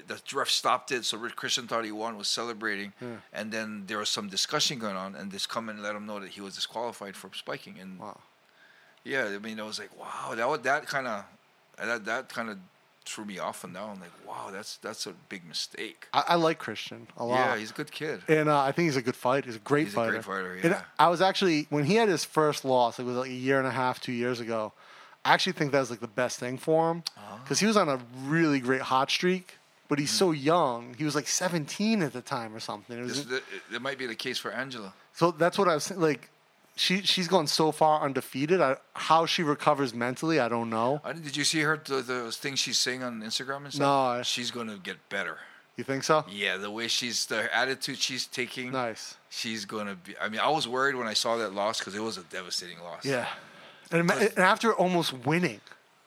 [0.06, 3.16] the the ref stopped it, so Rick Christian thought he won, was celebrating, Yeah.
[3.32, 6.18] and then there was some discussion going on, and this come and let him know
[6.20, 8.18] that he was disqualified for spiking, and Wow.
[9.04, 11.24] yeah, I mean, I was like, wow, that that kind of
[11.76, 12.58] that that kind of
[13.06, 16.06] threw me off and now I'm Like, wow, that's that's a big mistake.
[16.12, 17.36] I, I like Christian a lot.
[17.36, 18.20] Yeah, he's a good kid.
[18.28, 19.46] And uh, I think he's a good fight.
[19.46, 20.12] He's a great He's a fighter.
[20.12, 20.76] great fighter, And.
[20.98, 23.66] I was actually when he had his first loss, it was like a year and
[23.66, 24.72] a half, two years ago.
[25.24, 27.02] I actually think that was like the best thing for him
[27.42, 29.56] because he was on a really great hot streak.
[29.90, 30.18] But he's mm-hmm.
[30.18, 30.94] so young.
[30.96, 32.96] He was like 17 at the time or something.
[32.96, 34.94] It was, that might be the case for Angela.
[35.12, 36.00] so that's what I was saying.
[36.00, 36.30] Like,
[36.76, 38.60] she she's gone so far undefeated.
[38.60, 41.00] I, how she recovers mentally, I don't know.
[41.04, 43.80] I, did you see her the, the things she's saying on Instagram and stuff?
[43.80, 45.38] No, I- she's gonna get better.
[45.76, 46.24] You think so?
[46.28, 49.16] Yeah, the way she's the attitude she's taking, Nice.
[49.28, 50.14] she's gonna be.
[50.20, 52.80] I mean, I was worried when I saw that loss because it was a devastating
[52.80, 53.04] loss.
[53.04, 53.26] Yeah.
[53.90, 55.60] And, and after almost winning,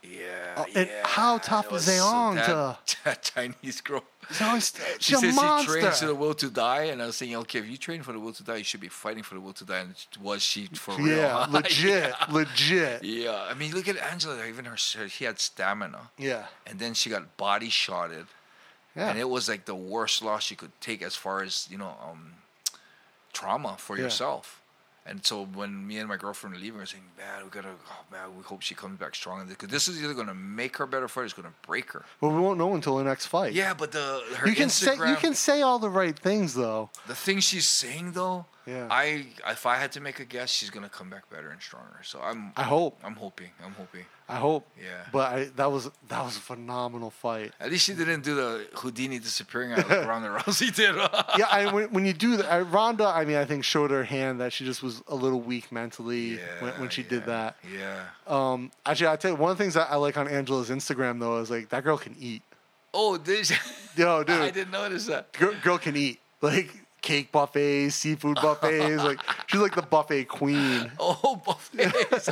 [0.03, 0.53] Yeah.
[0.57, 2.45] Oh, and yeah, how tough is Zhang that,
[2.85, 4.03] to- that Chinese girl?
[4.29, 5.79] She says she monster.
[5.79, 8.13] trains to the will to die, and I was thinking, okay, if you train for
[8.13, 9.79] the will to die, you should be fighting for the will to die.
[9.79, 11.07] And was she for real?
[11.17, 12.25] Yeah, legit, yeah.
[12.31, 13.03] legit.
[13.03, 14.45] Yeah, I mean, look at Angela.
[14.45, 18.27] Even her, she had stamina, Yeah, and then she got body shotted,
[18.95, 19.09] yeah.
[19.09, 21.93] and it was like the worst loss you could take as far as you know,
[22.09, 22.33] um,
[23.33, 24.03] trauma for Yeah.
[24.03, 24.61] yourself.
[25.05, 27.69] And so when me and my girlfriend were leaving, we were saying, "Man, we gotta,
[27.89, 30.85] oh, man, we hope she comes back strong." Because this is either gonna make her
[30.85, 32.05] better fight, or it's gonna break her.
[32.21, 33.53] Well, we won't know until the next fight.
[33.53, 36.53] Yeah, but the her you can Instagram, say you can say all the right things
[36.53, 36.89] though.
[37.07, 38.45] the things she's saying though.
[38.65, 38.87] Yeah.
[38.89, 41.99] I if I had to make a guess, she's gonna come back better and stronger.
[42.03, 42.99] So I'm I hope.
[43.03, 43.49] I'm hoping.
[43.63, 44.05] I'm hoping.
[44.29, 44.65] I hope.
[44.79, 45.03] Yeah.
[45.11, 47.51] But I, that was that was a phenomenal fight.
[47.59, 50.95] At least she didn't do the Houdini disappearing out like Ronda Rousey did.
[51.37, 54.39] yeah, I, when, when you do that, Ronda, I mean, I think showed her hand
[54.39, 57.57] that she just was a little weak mentally when, when she did that.
[57.69, 58.05] Yeah.
[58.25, 61.19] Um, actually, I tell you, one of the things that I like on Angela's Instagram
[61.19, 62.43] though is like that girl can eat.
[62.93, 63.55] Oh, did she?
[63.97, 65.33] Yo, dude, I didn't notice that.
[65.33, 66.69] girl, girl can eat like
[67.03, 69.03] cake buffets, seafood buffets.
[69.03, 70.91] like she's like the buffet queen.
[70.99, 72.29] Oh, buffets.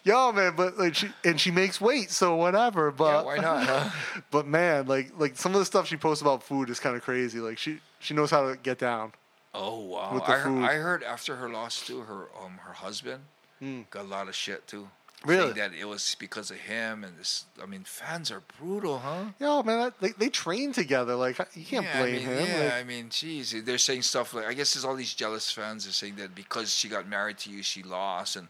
[0.04, 2.86] Yo, man, but like she and she makes weight, so whatever.
[2.86, 3.64] yeah, But why not?
[3.66, 3.90] Huh?
[4.30, 7.02] But man, like like some of the stuff she posts about food is kind of
[7.02, 7.40] crazy.
[7.40, 9.12] Like she she knows how to get down.
[9.52, 10.22] Oh wow!
[10.26, 10.62] I heard.
[10.64, 13.20] I heard after her loss too, her um her husband
[13.62, 13.88] Mm.
[13.90, 14.88] got a lot of shit too.
[15.24, 15.54] Really?
[15.54, 17.46] Saying that it was because of him and this.
[17.62, 19.24] I mean, fans are brutal, huh?
[19.40, 21.14] Yeah, man, they they train together.
[21.14, 22.46] Like you can't yeah, blame I mean, him.
[22.46, 25.50] Yeah, Like, I mean, geez, they're saying stuff like I guess there's all these jealous
[25.50, 28.48] fans are saying that because she got married to you, she lost, and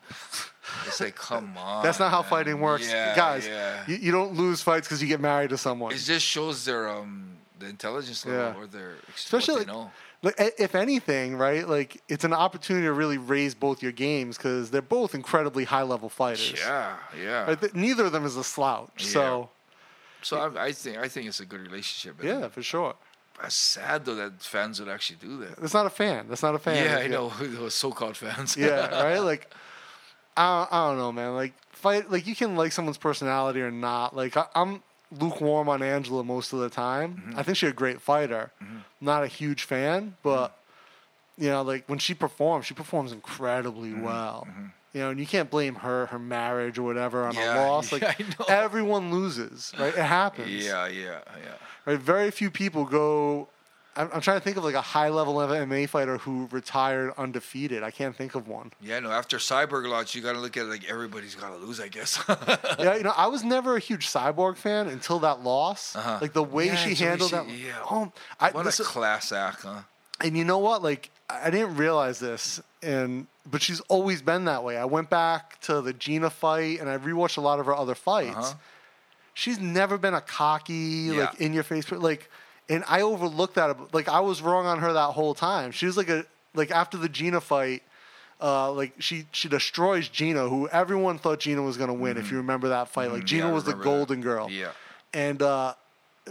[0.86, 1.82] It's like, come on.
[1.84, 2.30] That's not how man.
[2.30, 3.46] fighting works, Yeah, guys.
[3.46, 3.84] Yeah.
[3.86, 5.92] You, you don't lose fights because you get married to someone.
[5.92, 8.64] It just shows their um the intelligence level Yeah.
[8.64, 9.90] or their Especially like, know.
[10.24, 11.68] Like, if anything, right?
[11.68, 15.82] Like it's an opportunity to really raise both your games because they're both incredibly high
[15.82, 16.54] level fighters.
[16.58, 17.44] Yeah, yeah.
[17.46, 17.74] Right?
[17.74, 19.04] Neither of them is a slouch.
[19.04, 19.50] So
[20.22, 22.22] So I, I think I think it's a good relationship.
[22.24, 22.94] yeah, for sure.
[23.42, 25.56] It's sad though that fans would actually do that.
[25.60, 26.26] That's not a fan.
[26.28, 26.84] That's not a fan.
[26.84, 28.56] yeah, I know those so-called fans.
[28.56, 29.18] yeah, right.
[29.18, 29.52] Like
[30.36, 31.34] I don't, I don't know, man.
[31.34, 32.10] Like fight.
[32.10, 34.16] Like you can like someone's personality or not.
[34.16, 34.82] Like I, I'm
[35.20, 37.16] lukewarm on Angela most of the time.
[37.28, 37.38] Mm-hmm.
[37.38, 38.50] I think she's a great fighter.
[39.00, 41.44] Not a huge fan, but Mm-hmm.
[41.44, 44.02] you know, like when she performs, she performs incredibly Mm-hmm.
[44.02, 44.46] well.
[44.92, 47.90] You know, and you can't blame her, her marriage or whatever on Yeah, a loss.
[47.92, 49.88] Like yeah, everyone loses, right?
[49.92, 50.50] It happens.
[50.64, 51.54] yeah, yeah, yeah.
[51.84, 51.98] Right?
[51.98, 53.48] Very few people go.
[53.96, 57.82] I'm, I'm trying to think of like a high level MMA fighter who retired undefeated.
[57.82, 58.72] I can't think of one.
[58.80, 59.10] Yeah, no.
[59.10, 61.88] After Cyborg launch, you got to look at it like everybody's got to lose, I
[61.88, 62.22] guess.
[62.78, 65.94] yeah, you know, I was never a huge Cyborg fan until that loss.
[65.94, 66.18] Uh-huh.
[66.20, 67.48] Like the way Yeah, she it's the way handled she- that.
[67.50, 67.78] yeah.
[67.90, 69.82] Oh, I, what this- a class act, huh?
[70.20, 70.82] and you know what?
[70.82, 74.76] Like I didn't realize this, and but she's always been that way.
[74.76, 77.94] I went back to the Gina fight, and I rewatched a lot of her other
[77.94, 78.36] fights.
[78.36, 78.54] Uh-huh.
[79.34, 80.74] She's never been a cocky,
[81.12, 81.24] Yeah.
[81.26, 82.30] like in your face, like.
[82.68, 83.92] And I overlooked that.
[83.94, 85.70] Like I was wrong on her that whole time.
[85.70, 87.82] She was like a like after the Gina fight.
[88.40, 92.16] Uh, like she she destroys Gina, who everyone thought Gina was gonna win.
[92.16, 93.26] If you remember that fight, like Mhm.
[93.26, 93.96] Gina Yeah, was the remember that.
[93.98, 94.70] golden girl Yeah.
[95.12, 95.74] and uh,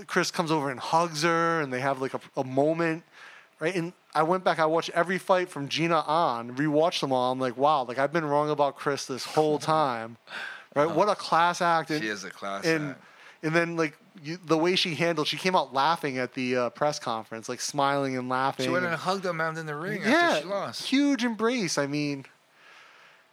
[0.08, 3.04] Cris comes over and hugs her, and they have like a, a moment,
[3.60, 3.74] right?
[3.76, 7.32] And I went back, I watched every fight from Gina on, rewatched them all.
[7.32, 10.18] I'm like, wow, like I've been wrong about Cris this whole time,
[10.76, 10.90] right?
[10.90, 11.90] What a class act!
[11.90, 13.02] And, She is a class and act.
[13.44, 16.70] and then like you, the way she handled, she came out laughing at the uh,
[16.70, 18.66] press conference, like smiling and laughing.
[18.66, 20.84] She went and hugged him out in the ring yeah, after she lost.
[20.84, 21.78] huge embrace.
[21.78, 22.26] I mean,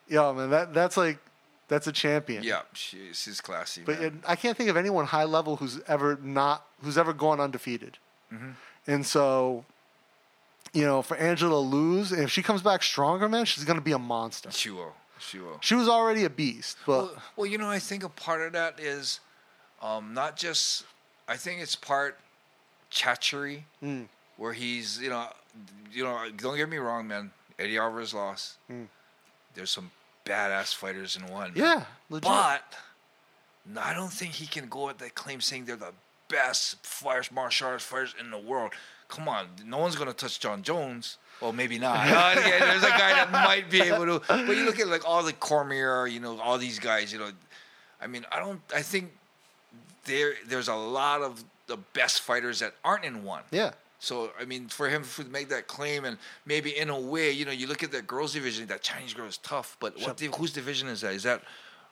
[0.08, 1.18] yeah, man, that that's like
[1.68, 2.42] that's a champion.
[2.42, 3.82] Yeah, she, she's classy.
[3.84, 7.40] But it, I can't think of anyone high level who's ever not who's ever gone
[7.40, 7.98] undefeated.
[8.32, 8.50] Mm-hmm.
[8.86, 9.64] And so,
[10.72, 13.92] you know, for Angela to lose, if she comes back stronger, man, she's gonna be
[13.92, 14.50] a monster.
[14.50, 14.94] she will.
[15.18, 15.58] She will.
[15.60, 18.52] She was already a beast, but Well, well, you know, I think a part of
[18.54, 19.20] that is
[19.82, 20.84] um, not just.
[21.28, 22.18] I think it's part
[22.90, 24.06] Chatri, Mm.
[24.36, 25.28] where he's you know,
[25.92, 26.18] you know.
[26.36, 27.30] Don't get me wrong, man.
[27.58, 28.56] Eddie Alvarez lost.
[28.70, 28.86] Mm.
[29.54, 29.90] There's some
[30.24, 31.52] badass fighters in one.
[31.54, 32.24] yeah, legit.
[32.28, 32.74] But
[33.80, 35.92] I don't think he can go at that claim saying they're the
[36.28, 38.72] best fighters, martial arts fighters in the world.
[39.08, 41.18] Come on, no one's gonna touch Jon Jones.
[41.40, 42.06] Well, maybe not.
[42.08, 44.22] Yeah, there's a guy that might be able to.
[44.28, 47.12] But you look at like all the Cormier, you know, all these guys.
[47.12, 47.30] You know,
[48.00, 48.60] I mean, I don't.
[48.74, 49.10] I think
[50.10, 51.32] there there's a lot of
[51.66, 53.42] the best fighters that aren't in one.
[53.52, 57.30] yeah, So I mean, for him to make that claim, and maybe in a way,
[57.38, 58.66] you know, you look at that girls division.
[58.66, 61.12] That Chinese girl is tough, but what div- whose division is that?
[61.14, 61.40] Is that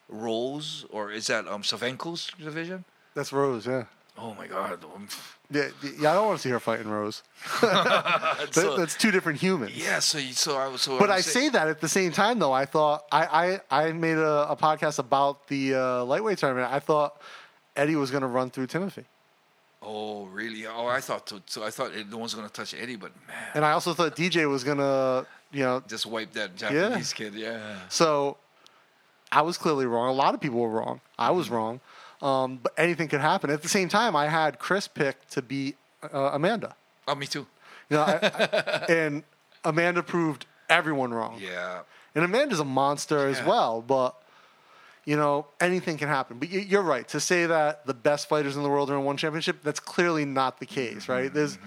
[0.09, 2.83] Rose or is that um Shevchenko's division?
[3.13, 3.65] that's Rose.
[3.67, 3.85] Yeah,
[4.17, 4.83] Oh my God!
[4.83, 5.07] Um,
[5.49, 6.11] yeah, yeah.
[6.11, 7.23] I don't want to see her fighting Rose.
[7.61, 9.71] That- so- that's two different humans.
[9.75, 9.99] yeah.
[9.99, 10.97] So you- so I was so.
[10.99, 12.51] But I say that at the same time, though.
[12.51, 16.71] I thought I I, I made a, a podcast about the uh, lightweight tournament.
[16.71, 17.21] I thought
[17.79, 19.05] Eddie was going to run through Timothy,
[19.81, 20.67] Oh really?
[20.67, 21.39] Oh, I thought so.
[21.45, 24.47] so I thought no one's gonna touch Eddie, but man, and I also thought DJ
[24.49, 27.33] was going to, you know, just wipe that Japanese kid.
[27.33, 27.77] Yeah.
[27.87, 28.35] So
[29.31, 30.09] I was clearly wrong.
[30.09, 30.99] A lot of people were wrong.
[31.17, 31.79] I was wrong.
[32.21, 33.49] Um, but anything could happen.
[33.49, 35.77] At the same time, I had Cris pick to beat
[36.13, 36.75] uh, Amanda.
[37.07, 37.47] Oh, me too.
[37.89, 39.23] You know, I, I- and
[39.63, 41.39] Amanda proved everyone wrong.
[41.41, 41.83] Yeah.
[42.15, 43.81] And Amanda's a monster as well.
[43.81, 44.13] But
[45.05, 46.37] you know, anything can happen.
[46.39, 49.03] But you- you're right to say that the best fighters in the world are in
[49.03, 49.63] one championship.
[49.63, 51.33] That's clearly not the case, Mm-hmm, right?
[51.33, 51.57] There's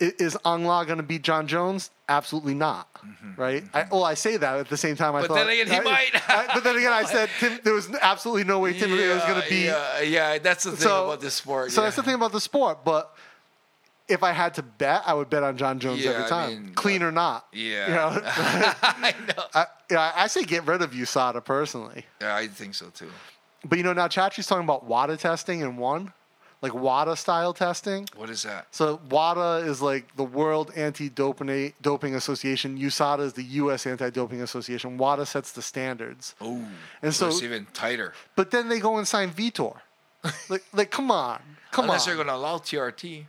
[0.00, 1.90] is Aung La going to beat Jon Jones?
[2.08, 2.88] Absolutely not.
[3.36, 3.64] Right?
[3.74, 5.16] I, well, I say that at the same time.
[5.16, 6.10] I Mm-hmm, But thought, then again, he I- might.
[6.30, 9.42] I- but then again, I said Tim, there was absolutely no way Timothy was going
[9.42, 9.64] to be.
[9.64, 11.72] Yeah, yeah, that's the thing So- about this sport.
[11.72, 11.86] So yeah.
[11.86, 12.84] that's the thing about the sport.
[12.84, 13.12] But
[14.08, 16.50] if I had to bet, I would bet on Jon Jones Yeah, every I time,
[16.50, 17.46] mean, uh, clean or not.
[17.52, 17.86] Yeah.
[17.88, 18.22] You know?
[18.24, 19.44] I know.
[19.54, 22.06] I, yeah, I say get rid of USADA personally.
[22.20, 23.10] Yeah, I think so too.
[23.64, 26.12] But you know, now Chatri's talking about WADA testing in one,
[26.62, 28.08] like WADA style testing.
[28.16, 28.66] What is that?
[28.70, 32.78] So WADA is like the World Anti-Doping Doping Association.
[32.78, 33.86] USADA is the U.S.
[33.86, 34.96] Anti-Doping Association.
[34.96, 36.34] WADA sets the standards.
[36.40, 36.64] Oh,
[37.02, 38.12] And so so- it's even tighter.
[38.36, 39.76] But then they go and sign Vitor.
[40.48, 41.40] like, like, come on,
[41.70, 42.06] come Unless on.
[42.08, 43.24] they're going to allow TRT.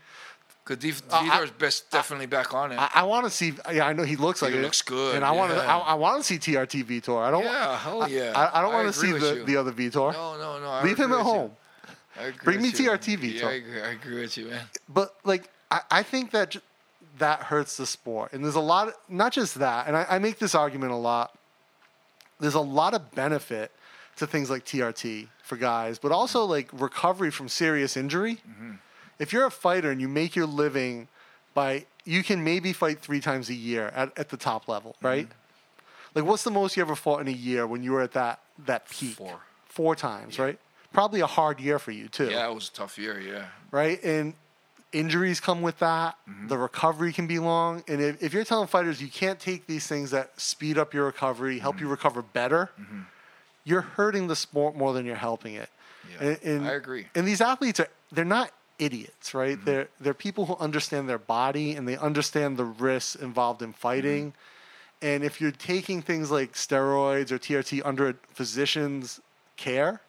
[0.69, 2.77] Because Uh, I- Vitor's best definitely back on it.
[2.79, 3.53] I, I want to see.
[3.71, 4.61] Yeah, I know he looks like He it.
[4.61, 5.57] looks good, and I want to.
[5.57, 5.77] yeah.
[5.77, 7.21] I, I want to see TRT Vitor.
[7.21, 7.43] I don't.
[7.43, 8.33] yeah, hell yeah.
[8.35, 9.43] I, I don't want to see the, you.
[9.45, 10.13] the other Vitor.
[10.13, 10.69] No, no, no.
[10.69, 11.51] I Leave him at home.
[12.19, 12.73] I agree Bring me you.
[12.73, 13.41] TRT, Vitor.
[13.41, 14.65] Yeah, I agree, I agree with you, man.
[14.87, 16.59] but like I, I think that j-
[17.17, 20.19] that hurts the sport and there's a lot of, not just that and I, I
[20.19, 21.37] make this argument a lot
[22.39, 23.71] there's a lot of benefit
[24.17, 28.39] to things like TRT for guys, but also like recovery from serious injury.
[29.19, 31.07] If you're a fighter and you make your living
[31.53, 35.05] by, you can maybe fight three times a year at, at the top level, mm-hmm.
[35.05, 35.27] right?
[36.15, 38.39] Like, what's the most you ever fought in a year when you were at that
[38.65, 39.15] that peak?
[39.15, 39.39] Four.
[39.65, 40.57] Four times, right?
[40.91, 43.19] Probably a hard year for you too Yeah, it was a tough year.
[43.19, 43.45] Yeah.
[43.71, 44.03] right?
[44.03, 44.33] And
[44.91, 46.17] injuries come with that.
[46.27, 46.47] Mm-hmm.
[46.47, 47.83] The recovery can be long.
[47.87, 51.05] And if, if you're telling fighters you can't take these things that speed up your
[51.05, 51.85] recovery, help mm-hmm.
[51.85, 52.71] you recover better,
[53.63, 55.69] you're hurting the sport more than you're helping it.
[56.09, 57.07] Yeah, And, and- I agree.
[57.13, 59.57] And these athletes are they're not idiots, right?
[59.57, 59.65] Mm-hmm.
[59.65, 64.31] They're they're people who understand their body and they understand the risks involved in fighting.
[64.31, 64.37] Mm-hmm.
[65.01, 69.21] And if you're taking things like steroids or TRT under a physician's
[69.55, 70.01] care,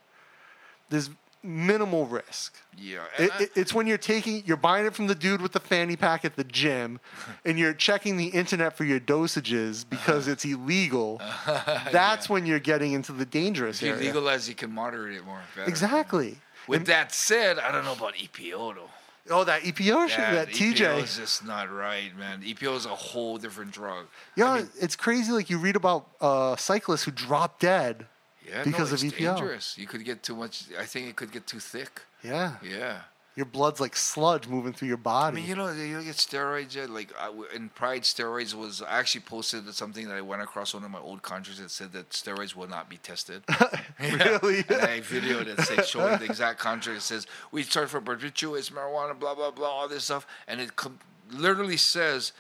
[0.88, 1.10] there's
[1.42, 2.54] minimal risk.
[2.76, 3.04] Yeah.
[3.18, 5.60] It, I- it, it's when you're taking, you're buying it from the dude with the
[5.60, 7.00] fanny pack at the gym,
[7.44, 10.32] and you're checking the internet for your dosages because uh-huh.
[10.32, 11.20] it's illegal.
[11.92, 14.06] That's when you're getting into the dangerous if you area.
[14.06, 15.40] legalize, you can moderate it more.
[15.56, 15.68] Better.
[15.68, 16.38] Exactly.
[16.70, 18.90] With that said, I don't know about EPO though.
[19.28, 21.02] Oh, that EPO shit, Yeah, that EPO TJ.
[21.02, 22.42] is just not right, man.
[22.42, 24.06] EPO is a whole different drug.
[24.34, 25.30] Yeah, it's crazy.
[25.30, 28.06] Like you read about uh, cyclists who drop dead.
[28.48, 29.18] Yeah, Because no, of EPO.
[29.36, 29.76] dangerous.
[29.78, 30.64] You could get too much.
[30.78, 32.02] I think it could get too thick.
[32.24, 33.00] Yeah, Yeah.
[33.41, 35.38] Your blood's like sludge moving through your body.
[35.38, 36.74] I mean, you know, you get steroids.
[36.74, 40.74] Yeah, like I in Pride, steroids was I actually posted something that I went across
[40.74, 43.43] one of my old contracts that said that steroids will not be tested.
[43.99, 44.59] Really?
[44.68, 46.99] And I videoed it, say, showing the exact contract.
[46.99, 50.76] It says we start for barbiturates, marijuana, blah blah blah, all this stuff, and it
[50.76, 50.99] com-
[51.30, 52.32] literally says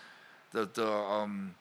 [0.52, 1.54] that the um,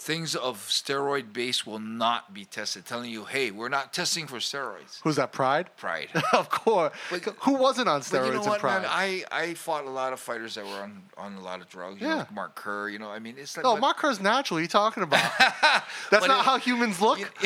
[0.00, 2.86] things of steroid base will not be tested.
[2.86, 4.98] Telling you, hey, we're not testing for steroids.
[5.02, 5.30] Who's that?
[5.30, 5.68] Pride?
[5.76, 6.08] Pride.
[6.32, 6.92] of course.
[7.10, 8.82] But- Who wasn't on steroids you know in what, Pride?
[8.82, 8.90] man?
[8.90, 12.00] I, I fought a lot of fighters that were on, on a lot of drugs.
[12.00, 12.12] You Yeah.
[12.14, 12.88] know, like Mark Kerr.
[12.88, 13.64] You know, I mean, it's like.
[13.64, 14.56] no, but- Mark Kerr's natural.
[14.56, 15.30] What are you talking about?
[16.10, 17.18] That's not it- how humans look.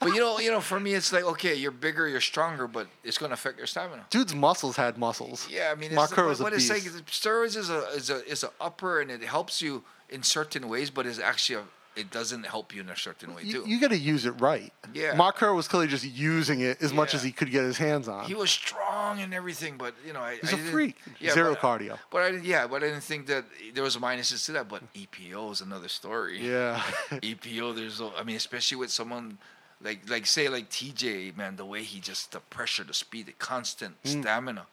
[0.00, 2.88] but you know, you know, for me, it's like okay, you're bigger, you're stronger, but
[3.04, 4.06] it's going to affect your stamina.
[4.10, 5.46] Dude's muscles had muscles.
[5.50, 7.06] Yeah, I mean, Mark it's, Kerr what, was a what it's like, beast.
[7.06, 10.90] steroids is a is a is a upper, and it helps you in certain ways,
[10.90, 11.64] but it's actually a,
[12.00, 13.64] it doesn't help you in a certain way too.
[13.66, 14.70] you got to use it right.
[14.92, 15.14] Yeah.
[15.14, 18.06] Mark Kerr was clearly just using it as much as he could get his hands
[18.06, 18.24] on.
[18.26, 20.96] he was strong and everything, but you know, I, He's I a freak.
[21.18, 21.98] Yeah, Zero but, cardio.
[22.10, 24.68] But I yeah, but I didn't think that there was minuses to that.
[24.68, 26.38] But EPO is another story.
[26.46, 26.82] yeah.
[27.10, 29.38] EPO, there's, I mean, especially with someone
[29.80, 33.32] like, like say, like TJ, man, the way he just the pressure, the speed, the
[33.32, 34.20] constant Hmm.
[34.20, 34.66] stamina.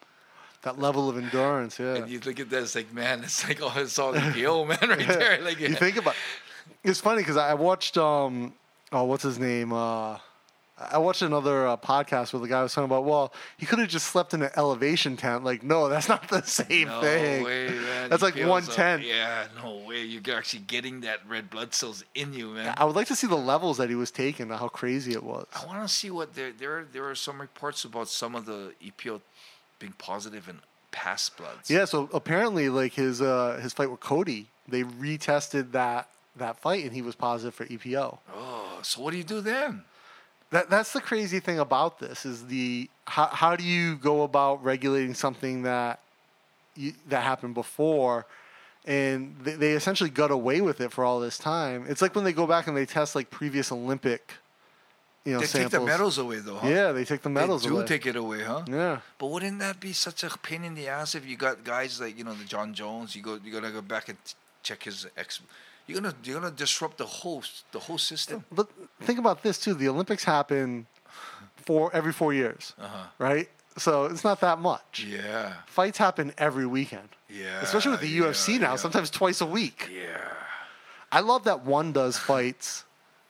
[0.63, 1.79] That level of endurance.
[1.79, 1.95] Yeah.
[1.95, 4.89] And you look at that, it's like, man, it's like, oh, it's all EPO, man,
[4.97, 5.41] right there.
[5.41, 6.15] Like, you think about
[6.83, 8.53] it's funny because I watched um
[8.91, 10.17] oh what's his name uh
[10.91, 13.87] I watched another uh, podcast where the guy was talking about well he could have
[13.89, 16.85] just slept in an elevation tent like no that's not the same thing.
[16.87, 18.09] no thing way, man.
[18.09, 20.03] that's like a- 110 Yeah, no way.
[20.03, 22.73] You're actually getting that red blood cells in you, man.
[22.77, 25.45] I would like to see the levels that he was taking how crazy it was
[25.55, 28.73] I want to see what there there there are some reports about some of the
[28.83, 29.21] EPO
[29.83, 30.57] being positive in
[30.91, 31.69] past bloods.
[31.69, 36.07] yeah so apparently like his uh his fight with Cody they retested that
[36.43, 39.83] that fight and he was positive for EPO Oh, so what do you do then?
[40.51, 44.63] That that's the crazy thing about this is the how how do you go about
[44.63, 45.99] regulating something that
[46.75, 48.25] you, that happened before,
[48.85, 51.85] and they, they essentially got away with it for all this time.
[51.87, 54.33] It's like when they go back and they test like previous Olympic,
[55.25, 55.71] you know, They samples.
[55.71, 56.55] take the medals away, though.
[56.57, 56.67] Huh?
[56.67, 57.85] Yeah, they take the medals They do away.
[57.85, 58.63] take it away, huh?
[58.67, 61.99] yeah, But wouldn't that be such a pain in the ass if you got guys
[62.01, 63.15] like you know the Jon Jones?
[63.15, 64.17] You go, you gotta go back and
[64.63, 65.39] check his ex.
[65.87, 68.43] You're gonna you're gonna disrupt the whole the whole system.
[68.51, 68.67] but
[69.01, 69.73] think about this too.
[69.73, 70.87] The Olympics happen
[71.65, 73.05] for every four years, Uh-huh.
[73.19, 73.49] right?
[73.77, 75.05] So it's not that much.
[75.09, 77.59] Yeah, Fights happen every weekend, yeah.
[77.61, 78.71] especially with the yeah, UFC now.
[78.71, 78.75] yeah.
[78.75, 79.89] Sometimes twice a week.
[79.91, 80.19] Yeah,
[81.11, 82.83] I love that one does fights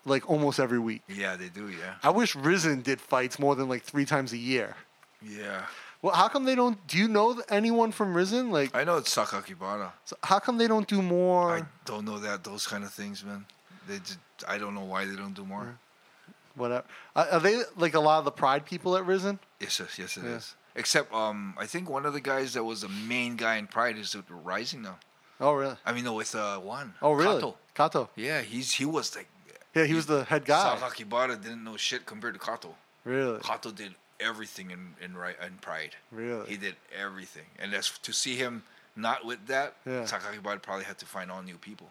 [0.05, 1.01] like almost every week.
[1.07, 1.69] yeah, they do.
[1.69, 4.75] Yeah, I wish Rizin did fights more than like three times a year.
[5.21, 5.65] yeah.
[6.01, 6.85] Well, how come they don't?
[6.85, 8.51] Do you know anyone from Rizin?
[8.51, 9.93] Like, I know it's Sakakibara.
[10.03, 11.55] so how come they don't do more?
[11.55, 13.45] I don't know that those kind of things, man.
[13.87, 15.77] They just, I don't know why they don't do more.
[16.55, 16.83] Whatever.
[17.15, 19.39] Are are they like a lot of the Pride people at Rizin?
[19.61, 20.55] Yes, yes, yes, it is.
[20.75, 20.79] Yeah.
[20.81, 23.97] Except, um, I think one of the guys that was the main guy in Pride
[23.97, 24.97] is Rizin now.
[25.39, 25.77] Oh, really?
[25.85, 26.95] I mean, no, with uh, one.
[27.01, 27.35] Oh, really?
[27.35, 27.55] Kato.
[27.75, 28.09] Kato.
[28.15, 29.27] Yeah, he's he was like.
[29.75, 30.77] Yeah, he was the head guy.
[30.77, 32.75] Sakakibara didn't know shit compared to Kato.
[33.05, 33.39] Really?
[33.39, 35.95] Kato did everything in in right in Pride.
[36.11, 36.49] Really?
[36.49, 38.63] He did everything, and that's to see him
[38.95, 39.75] not with that.
[39.85, 40.03] Yeah.
[40.03, 41.89] Sakakibara probably had to find all new people.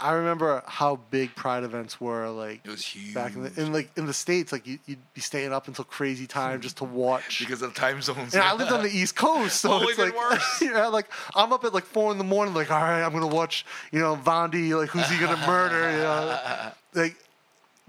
[0.00, 2.28] I remember how big Pride events were.
[2.30, 3.12] Like It was huge.
[3.14, 5.84] back in the in like in the states, like you, you'd be staying up until
[5.84, 7.40] crazy time just to watch.
[7.40, 8.32] because of the time zones.
[8.34, 10.58] And I lived on the East Coast, so Oh, it's like, worse.
[10.62, 13.26] yeah, like I'm up at like four in the morning, like, all right, I'm gonna
[13.26, 15.90] watch, you know, Vondi, like, who's he gonna murder?
[15.90, 16.70] You know,
[17.02, 17.16] like,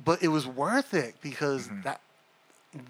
[0.03, 1.81] but it was worth it because Mm-hmm.
[1.83, 2.01] that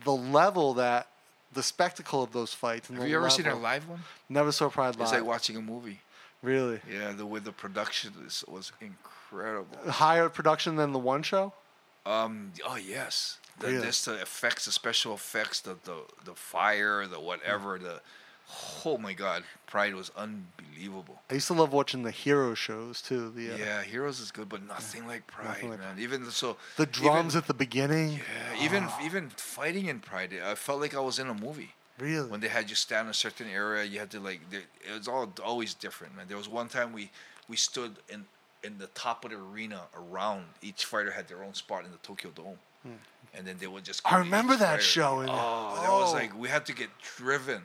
[0.04, 1.06] the level that
[1.54, 2.90] the spectacle of those fights.
[2.90, 4.00] And Have you ever seen a live one?
[4.30, 5.02] Never saw Pride live.
[5.02, 6.00] It's like watching a movie.
[6.46, 9.78] Really Yeah, the way the production is, was incredible.
[9.92, 11.54] higher production than the one show.
[12.06, 12.52] Um.
[12.66, 13.40] Oh yes.
[13.60, 13.86] The, Really?
[13.86, 17.80] Just the effects, the special effects, the the the fire, the whatever.
[17.80, 18.02] The
[18.86, 21.22] oh my god, Pride was unbelievable.
[21.32, 23.32] I used to love watching the hero shows too.
[23.32, 25.98] The uh, Yeah, Heroes is good, but nothing like Pride, Nothing like man.
[26.00, 28.12] Even so, the drums Even, at the beginning.
[28.20, 31.74] yeah, even even fighting in Pride, I felt like I was in a movie.
[31.98, 32.28] Really?
[32.30, 34.42] when they had you stand in a certain area, you had to like.
[34.52, 36.26] It was all always different, man.
[36.28, 37.10] There was one time we
[37.48, 38.26] we stood in
[38.64, 40.44] in the top of the arena around.
[40.62, 42.58] Each fighter had their own spot in the Tokyo Dome,
[43.34, 44.02] and then they would just.
[44.06, 44.16] Hmm.
[44.16, 44.82] I remember that fighter.
[44.82, 46.14] show in- Oh, that was oh.
[46.14, 47.62] like we had to get driven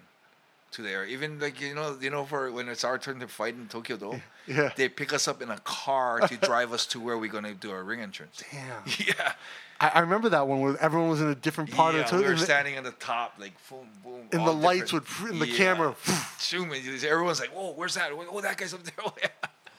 [0.73, 1.05] to there.
[1.05, 3.97] Even like you know you know for when it's our turn to fight in Tokyo
[3.97, 4.71] Dome, Yeah.
[4.77, 7.73] they pick us up in a car to drive us to where we're gonna do
[7.73, 8.43] our ring entrance.
[8.53, 8.85] Damn.
[9.07, 9.33] Yeah.
[9.81, 12.17] I, I remember that one where everyone was in a different part yeah, of the
[12.19, 15.41] we were standing on the top, like boom, boom, and the lights would fr- and
[15.41, 15.57] the Yeah.
[15.57, 15.95] camera.
[16.41, 16.83] Zoom in.
[17.05, 18.11] Everyone's like, "Whoa, where's that?
[18.13, 19.29] Oh, that guy's up there." Oh, yeah.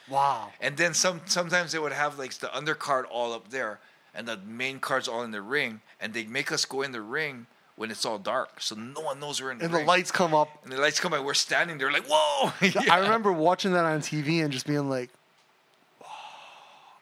[0.10, 0.49] Wow.
[0.60, 1.22] And then some.
[1.26, 3.80] Sometimes they would have like the undercard all up there,
[4.16, 7.02] and the main cards all in the ring, and they'd make us go in the
[7.02, 7.45] ring
[7.76, 10.34] when it's all dark, so no one knows we're in the And the lights come
[10.36, 10.49] up.
[10.64, 11.20] and the lights come by.
[11.20, 12.52] We're standing there like, "Whoa!"
[12.91, 15.10] I remember watching that on TV and just being like,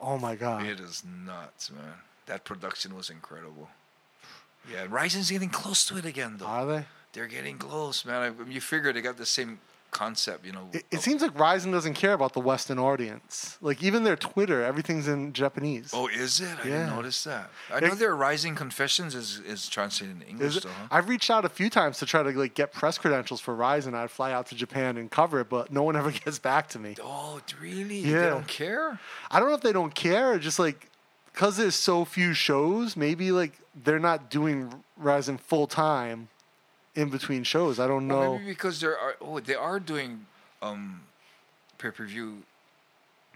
[0.02, 1.94] "Oh my god!" It is nuts, man.
[2.30, 3.68] That production was incredible.
[4.72, 6.46] Yeah, Rizin's getting close to it again, though.
[6.46, 6.86] Are they?
[7.14, 8.22] They're getting close, man.
[8.48, 9.60] I, you figure they got the same
[9.90, 10.70] concept, you know.
[10.72, 13.58] It, it of- seems like Rizin doesn't care about the Western audience.
[13.62, 15.90] Like even their Twitter, everything's in Japanese.
[15.92, 16.50] Oh, is it?
[16.64, 16.82] I Yeah.
[16.82, 17.50] didn't notice that.
[17.74, 20.88] I It- know their Rizin Confessions is, is translated in English, though, huh?
[20.92, 23.96] I've reached out a few times to try to like get press credentials for Rizin.
[23.96, 26.78] I'd fly out to Japan and cover it, but no one ever gets back to
[26.80, 26.96] me.
[27.04, 27.98] Oh, really?
[28.02, 28.22] Yeah.
[28.22, 29.00] They don't care?
[29.32, 30.86] I don't know if they don't care, just like
[31.40, 33.54] because there's so few shows, maybe like
[33.86, 36.28] they're not doing Rizin full time
[36.96, 37.80] in between shows.
[37.80, 38.34] I don't Well, know.
[38.40, 40.26] maybe because there are oh they are doing
[40.62, 41.04] um
[41.78, 42.44] pay per view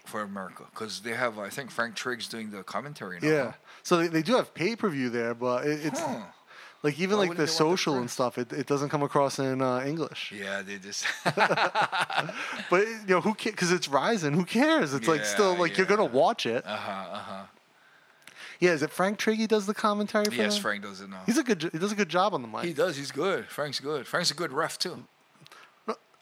[0.03, 3.27] for America because they have I think Frank Trigg's doing the commentary now.
[3.29, 6.25] yeah, so they, they do have pay per view there, but it, it's Huh.
[6.83, 8.37] like even Why like the they want the social and stuff.
[8.37, 10.33] It, it doesn't come across in uh, English.
[10.37, 11.05] Yeah, they just
[12.69, 14.33] But you know who Because it's Rizin.
[14.33, 14.93] Who cares?
[14.93, 16.65] It's like still Yeah, like you're gonna watch it.
[16.65, 17.43] uh huh uh huh.
[18.63, 20.61] Yeah, is it Frank Triggy does the commentary for Yes, them?
[20.63, 21.21] Frank does it now.
[21.25, 21.69] He's a good.
[21.71, 22.63] He does a good job on the mic.
[22.63, 22.95] he does.
[22.95, 23.45] He's good.
[23.47, 24.07] Frank's good.
[24.07, 25.03] Frank's a good ref too.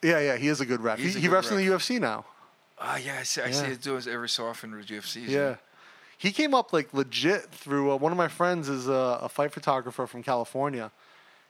[0.02, 0.98] yeah, yeah, he is a good ref.
[0.98, 2.24] He, He's a he good refs in the UFC now.
[2.80, 3.40] Ah, yeah, I see.
[3.42, 3.72] I see Yeah.
[3.72, 5.28] it do it every so often with UFCs.
[5.28, 5.56] Yeah.
[6.18, 9.52] He came up like legit through uh, one of my friends is a, a fight
[9.52, 10.90] photographer from California.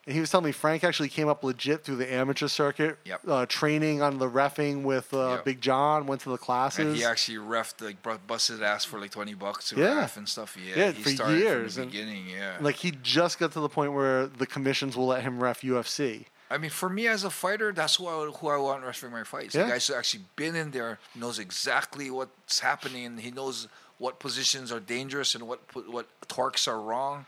[0.05, 3.21] And he was telling me Frank actually came up legit through the amateur circuit, Yep.
[3.29, 5.45] uh, training on the refing with uh, Yep.
[5.45, 6.81] Big John, went to the classes.
[6.81, 9.99] And he actually refed like busted ass for like twenty bucks to Yeah.
[9.99, 10.57] ref and stuff.
[10.61, 12.29] Yeah, Yeah, he for started years, from the beginning.
[12.29, 15.61] Yeah, like he just got to the point where the commissions will let him ref
[15.63, 16.27] UFC.
[16.51, 19.23] I mean, for me as a fighter, that's who I, who I want wrestling my
[19.25, 19.55] fights.
[19.55, 19.65] Yeah.
[19.65, 23.07] The guys actually been in there knows exactly what's happening.
[23.07, 27.25] and He knows what positions are dangerous and what what torques are wrong.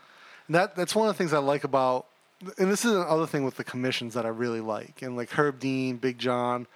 [0.47, 2.05] And that that's one of the things I like about,
[2.57, 5.01] and this is another thing with the commissions that I really like.
[5.01, 6.67] And like Herb Dean, Big John,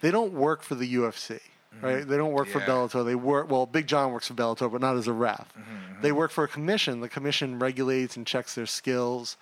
[0.00, 1.40] they don't work for the UFC,
[1.82, 2.06] right?
[2.06, 2.70] They don't work for Mm-hmm.
[2.98, 3.04] Bellator.
[3.04, 3.66] They work well.
[3.66, 5.52] Big John works for Bellator, but not as a ref.
[5.58, 7.00] Mm-hmm, They work for a commission.
[7.00, 9.36] The commission regulates and checks their skills.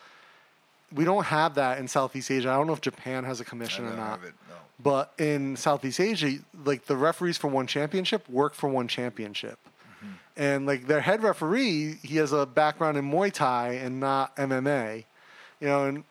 [0.92, 2.48] We don't have that in Southeast Asia.
[2.50, 4.20] I don't know if Japan has a commission or not.
[4.24, 4.34] it.
[4.48, 4.54] No.
[4.82, 9.58] But in Southeast Asia, like the referees for one championship work for one championship.
[9.98, 10.06] Mm-hmm.
[10.36, 15.04] And like their head referee, he has a background in Muay Thai and not MMA.
[15.60, 16.04] You know, and,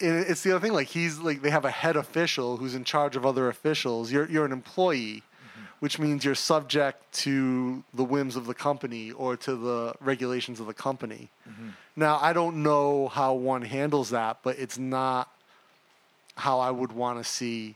[0.00, 3.16] it's the other thing, like he's like they have a head official who's in charge
[3.16, 4.12] of other officials.
[4.12, 5.24] You're you're an employee,
[5.80, 10.66] which means you're subject to the whims of the company or to the regulations of
[10.66, 11.30] the company.
[11.96, 15.32] Now I don't know how one handles that, but it's not
[16.36, 17.74] how I would want to see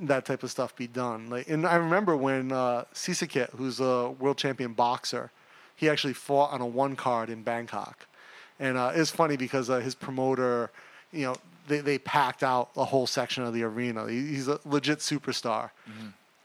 [0.00, 1.28] that type of stuff be done.
[1.28, 5.30] Like, and I remember when uh, Srisaket, who's a world champion boxer,
[5.76, 8.06] he actually fought on a one card in Bangkok,
[8.60, 10.70] and uh, it's funny because uh, his promoter,
[11.12, 11.36] you know,
[11.68, 14.08] they they packed out a whole section of the arena.
[14.08, 15.70] He, he's a legit superstar,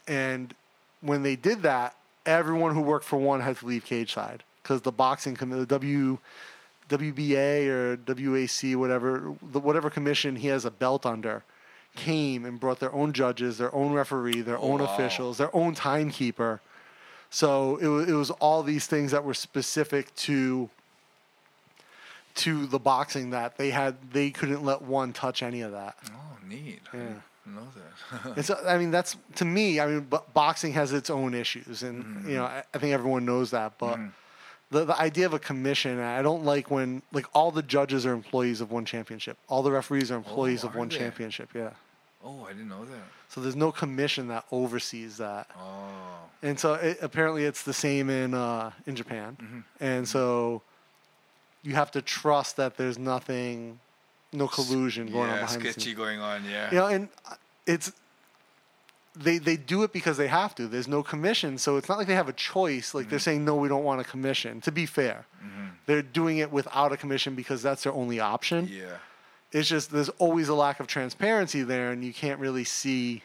[0.08, 0.54] and
[1.00, 1.94] when they did that,
[2.26, 5.66] everyone who worked for one had to leave cage side because the boxing committee, the
[5.66, 6.18] W.
[6.88, 11.44] WBA or WAC, whatever, the, whatever commission he has a belt under,
[11.94, 14.86] came and brought their own judges, their own referee, their Oh, own wow.
[14.92, 16.60] officials, their own timekeeper.
[17.30, 20.68] So it it was all these things that were specific to
[22.36, 23.96] to the boxing that they had.
[24.12, 25.96] They couldn't let one touch any of that.
[26.14, 26.80] Oh, neat.
[26.92, 27.02] I Yeah.
[27.02, 27.22] didn't
[27.56, 27.86] know that.
[28.36, 29.80] And so, I mean, that's to me.
[29.80, 32.28] I mean, bo- boxing has its own issues, and Mm-hmm.
[32.28, 33.78] you know, I, I think everyone knows that.
[33.78, 33.98] But
[34.70, 35.98] the, the idea of a commission.
[36.00, 39.36] I don't like when like all the judges are employees of one championship.
[39.48, 40.98] All the referees are employees of are one they?
[40.98, 41.50] championship.
[41.54, 41.70] Yeah.
[42.24, 43.02] Oh, I didn't know that.
[43.28, 45.48] So there's no commission that oversees that.
[45.56, 45.88] Oh,
[46.42, 49.64] And so it, apparently it's the same in uh, in Japan.
[49.80, 50.62] And so
[51.62, 53.78] you have to trust that there's nothing,
[54.32, 55.96] no collusion going on yeah, behind the sketchy scenes.
[55.96, 56.44] going on.
[56.44, 56.70] Yeah.
[56.70, 57.34] You know, and uh,
[57.66, 57.92] it's
[59.16, 60.66] they they do it because they have to.
[60.66, 62.94] There's no commission, so it's not like they have a choice.
[62.94, 64.60] Like they're saying, no, we don't want a commission.
[64.62, 65.26] To be fair,
[65.86, 68.68] they're doing it without a commission because that's their only option.
[68.70, 68.96] Yeah.
[69.52, 73.22] It's just there's always a lack of transparency there, and you can't really see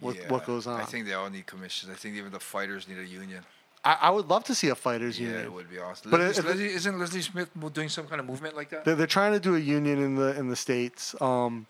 [0.00, 0.28] what yeah.
[0.28, 0.80] what goes on.
[0.80, 1.92] I think they all need commissions.
[1.92, 3.44] I think even the fighters need a union.
[3.84, 5.44] I, I would love to see a fighters Yeah, union.
[5.46, 6.10] it would be awesome.
[6.10, 8.84] But Leslie, it- Leslie, isn't Leslie Smith doing some kind of movement like that?
[8.84, 11.66] They're, they're trying to do a union in the in the states, um,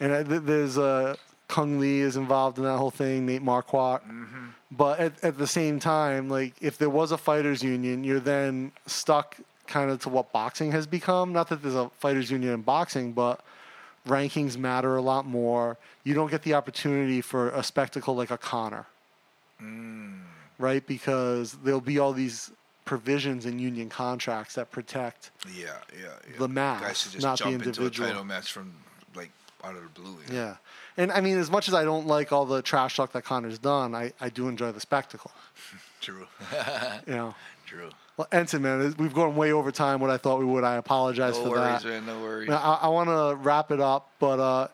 [0.00, 1.16] and I, th- there's uh,
[1.48, 3.26] Cung Le is involved in that whole thing.
[3.26, 4.00] Nate Marquardt.
[4.02, 4.46] Mm-hmm.
[4.72, 8.72] But at, at the same time, like if there was a fighters union, you're then
[8.86, 9.36] stuck
[9.68, 11.32] kind of to what boxing has become.
[11.32, 13.40] Not that there's a fighters union in boxing, but
[14.08, 15.76] rankings matter a lot more.
[16.02, 18.86] You don't get the opportunity for a spectacle like a Conor,
[19.62, 20.22] Mm.
[20.64, 20.84] Right?
[20.86, 22.50] Because there'll be all these
[22.84, 25.64] provisions in union contracts that protect Yeah,
[25.98, 26.38] yeah, yeah.
[26.38, 28.08] The mass, Guys should just not the jump into a individual.
[28.08, 28.74] title match from
[29.14, 29.30] like
[29.62, 30.12] out of the blue.
[30.12, 30.18] know?
[30.40, 30.56] Yeah.
[30.96, 33.58] And I mean, as much as I don't like all the trash talk that Conor's
[33.58, 35.30] done, I, I do enjoy the spectacle.
[36.00, 36.26] True.
[37.06, 37.34] You know.
[37.66, 37.90] True.
[38.16, 40.62] Well, Enson, man, we've gone way over time what I thought we would.
[40.64, 41.88] I apologize No for worries, that.
[41.88, 42.06] man.
[42.06, 42.48] No worries.
[42.48, 44.68] Now, I, I want to wrap it up, but uh,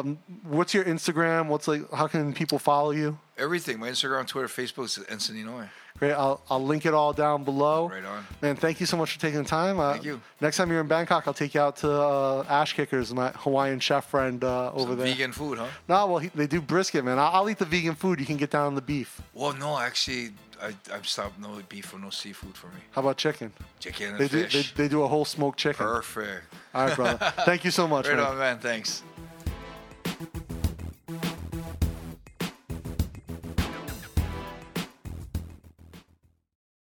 [0.00, 1.46] um, what's your Instagram?
[1.46, 1.82] What's like?
[1.92, 3.18] How can people follow you?
[3.36, 3.80] Everything.
[3.80, 5.68] My Instagram, Twitter, Facebook is Enson Inoue.
[5.98, 6.12] Great.
[6.12, 7.88] I'll, I'll link it all down below.
[7.88, 8.26] Right on.
[8.42, 9.78] Man, thank you so much for taking the time.
[9.78, 10.20] Uh, Thank you.
[10.40, 13.78] Next time you're in Bangkok, I'll take you out to uh, Ash Kickers, my Hawaiian
[13.80, 15.06] chef friend uh, over Some there.
[15.06, 15.66] vegan food, huh?
[15.88, 17.18] No, well, he, they do brisket, man.
[17.20, 18.18] I'll, I'll eat the vegan food.
[18.18, 19.20] You can get down on the beef.
[19.34, 20.30] Well, no, actually,
[20.60, 22.80] I, I've stopped no beef or no seafood for me.
[22.90, 23.52] How about chicken?
[23.78, 24.74] Chicken and They do, they, fish.
[24.74, 25.86] they do a whole smoked chicken.
[25.86, 26.42] Perfect.
[26.74, 27.32] All right, brother.
[27.44, 28.26] Thank you so much, Right man.
[28.26, 28.58] on, man.
[28.58, 29.02] Thanks.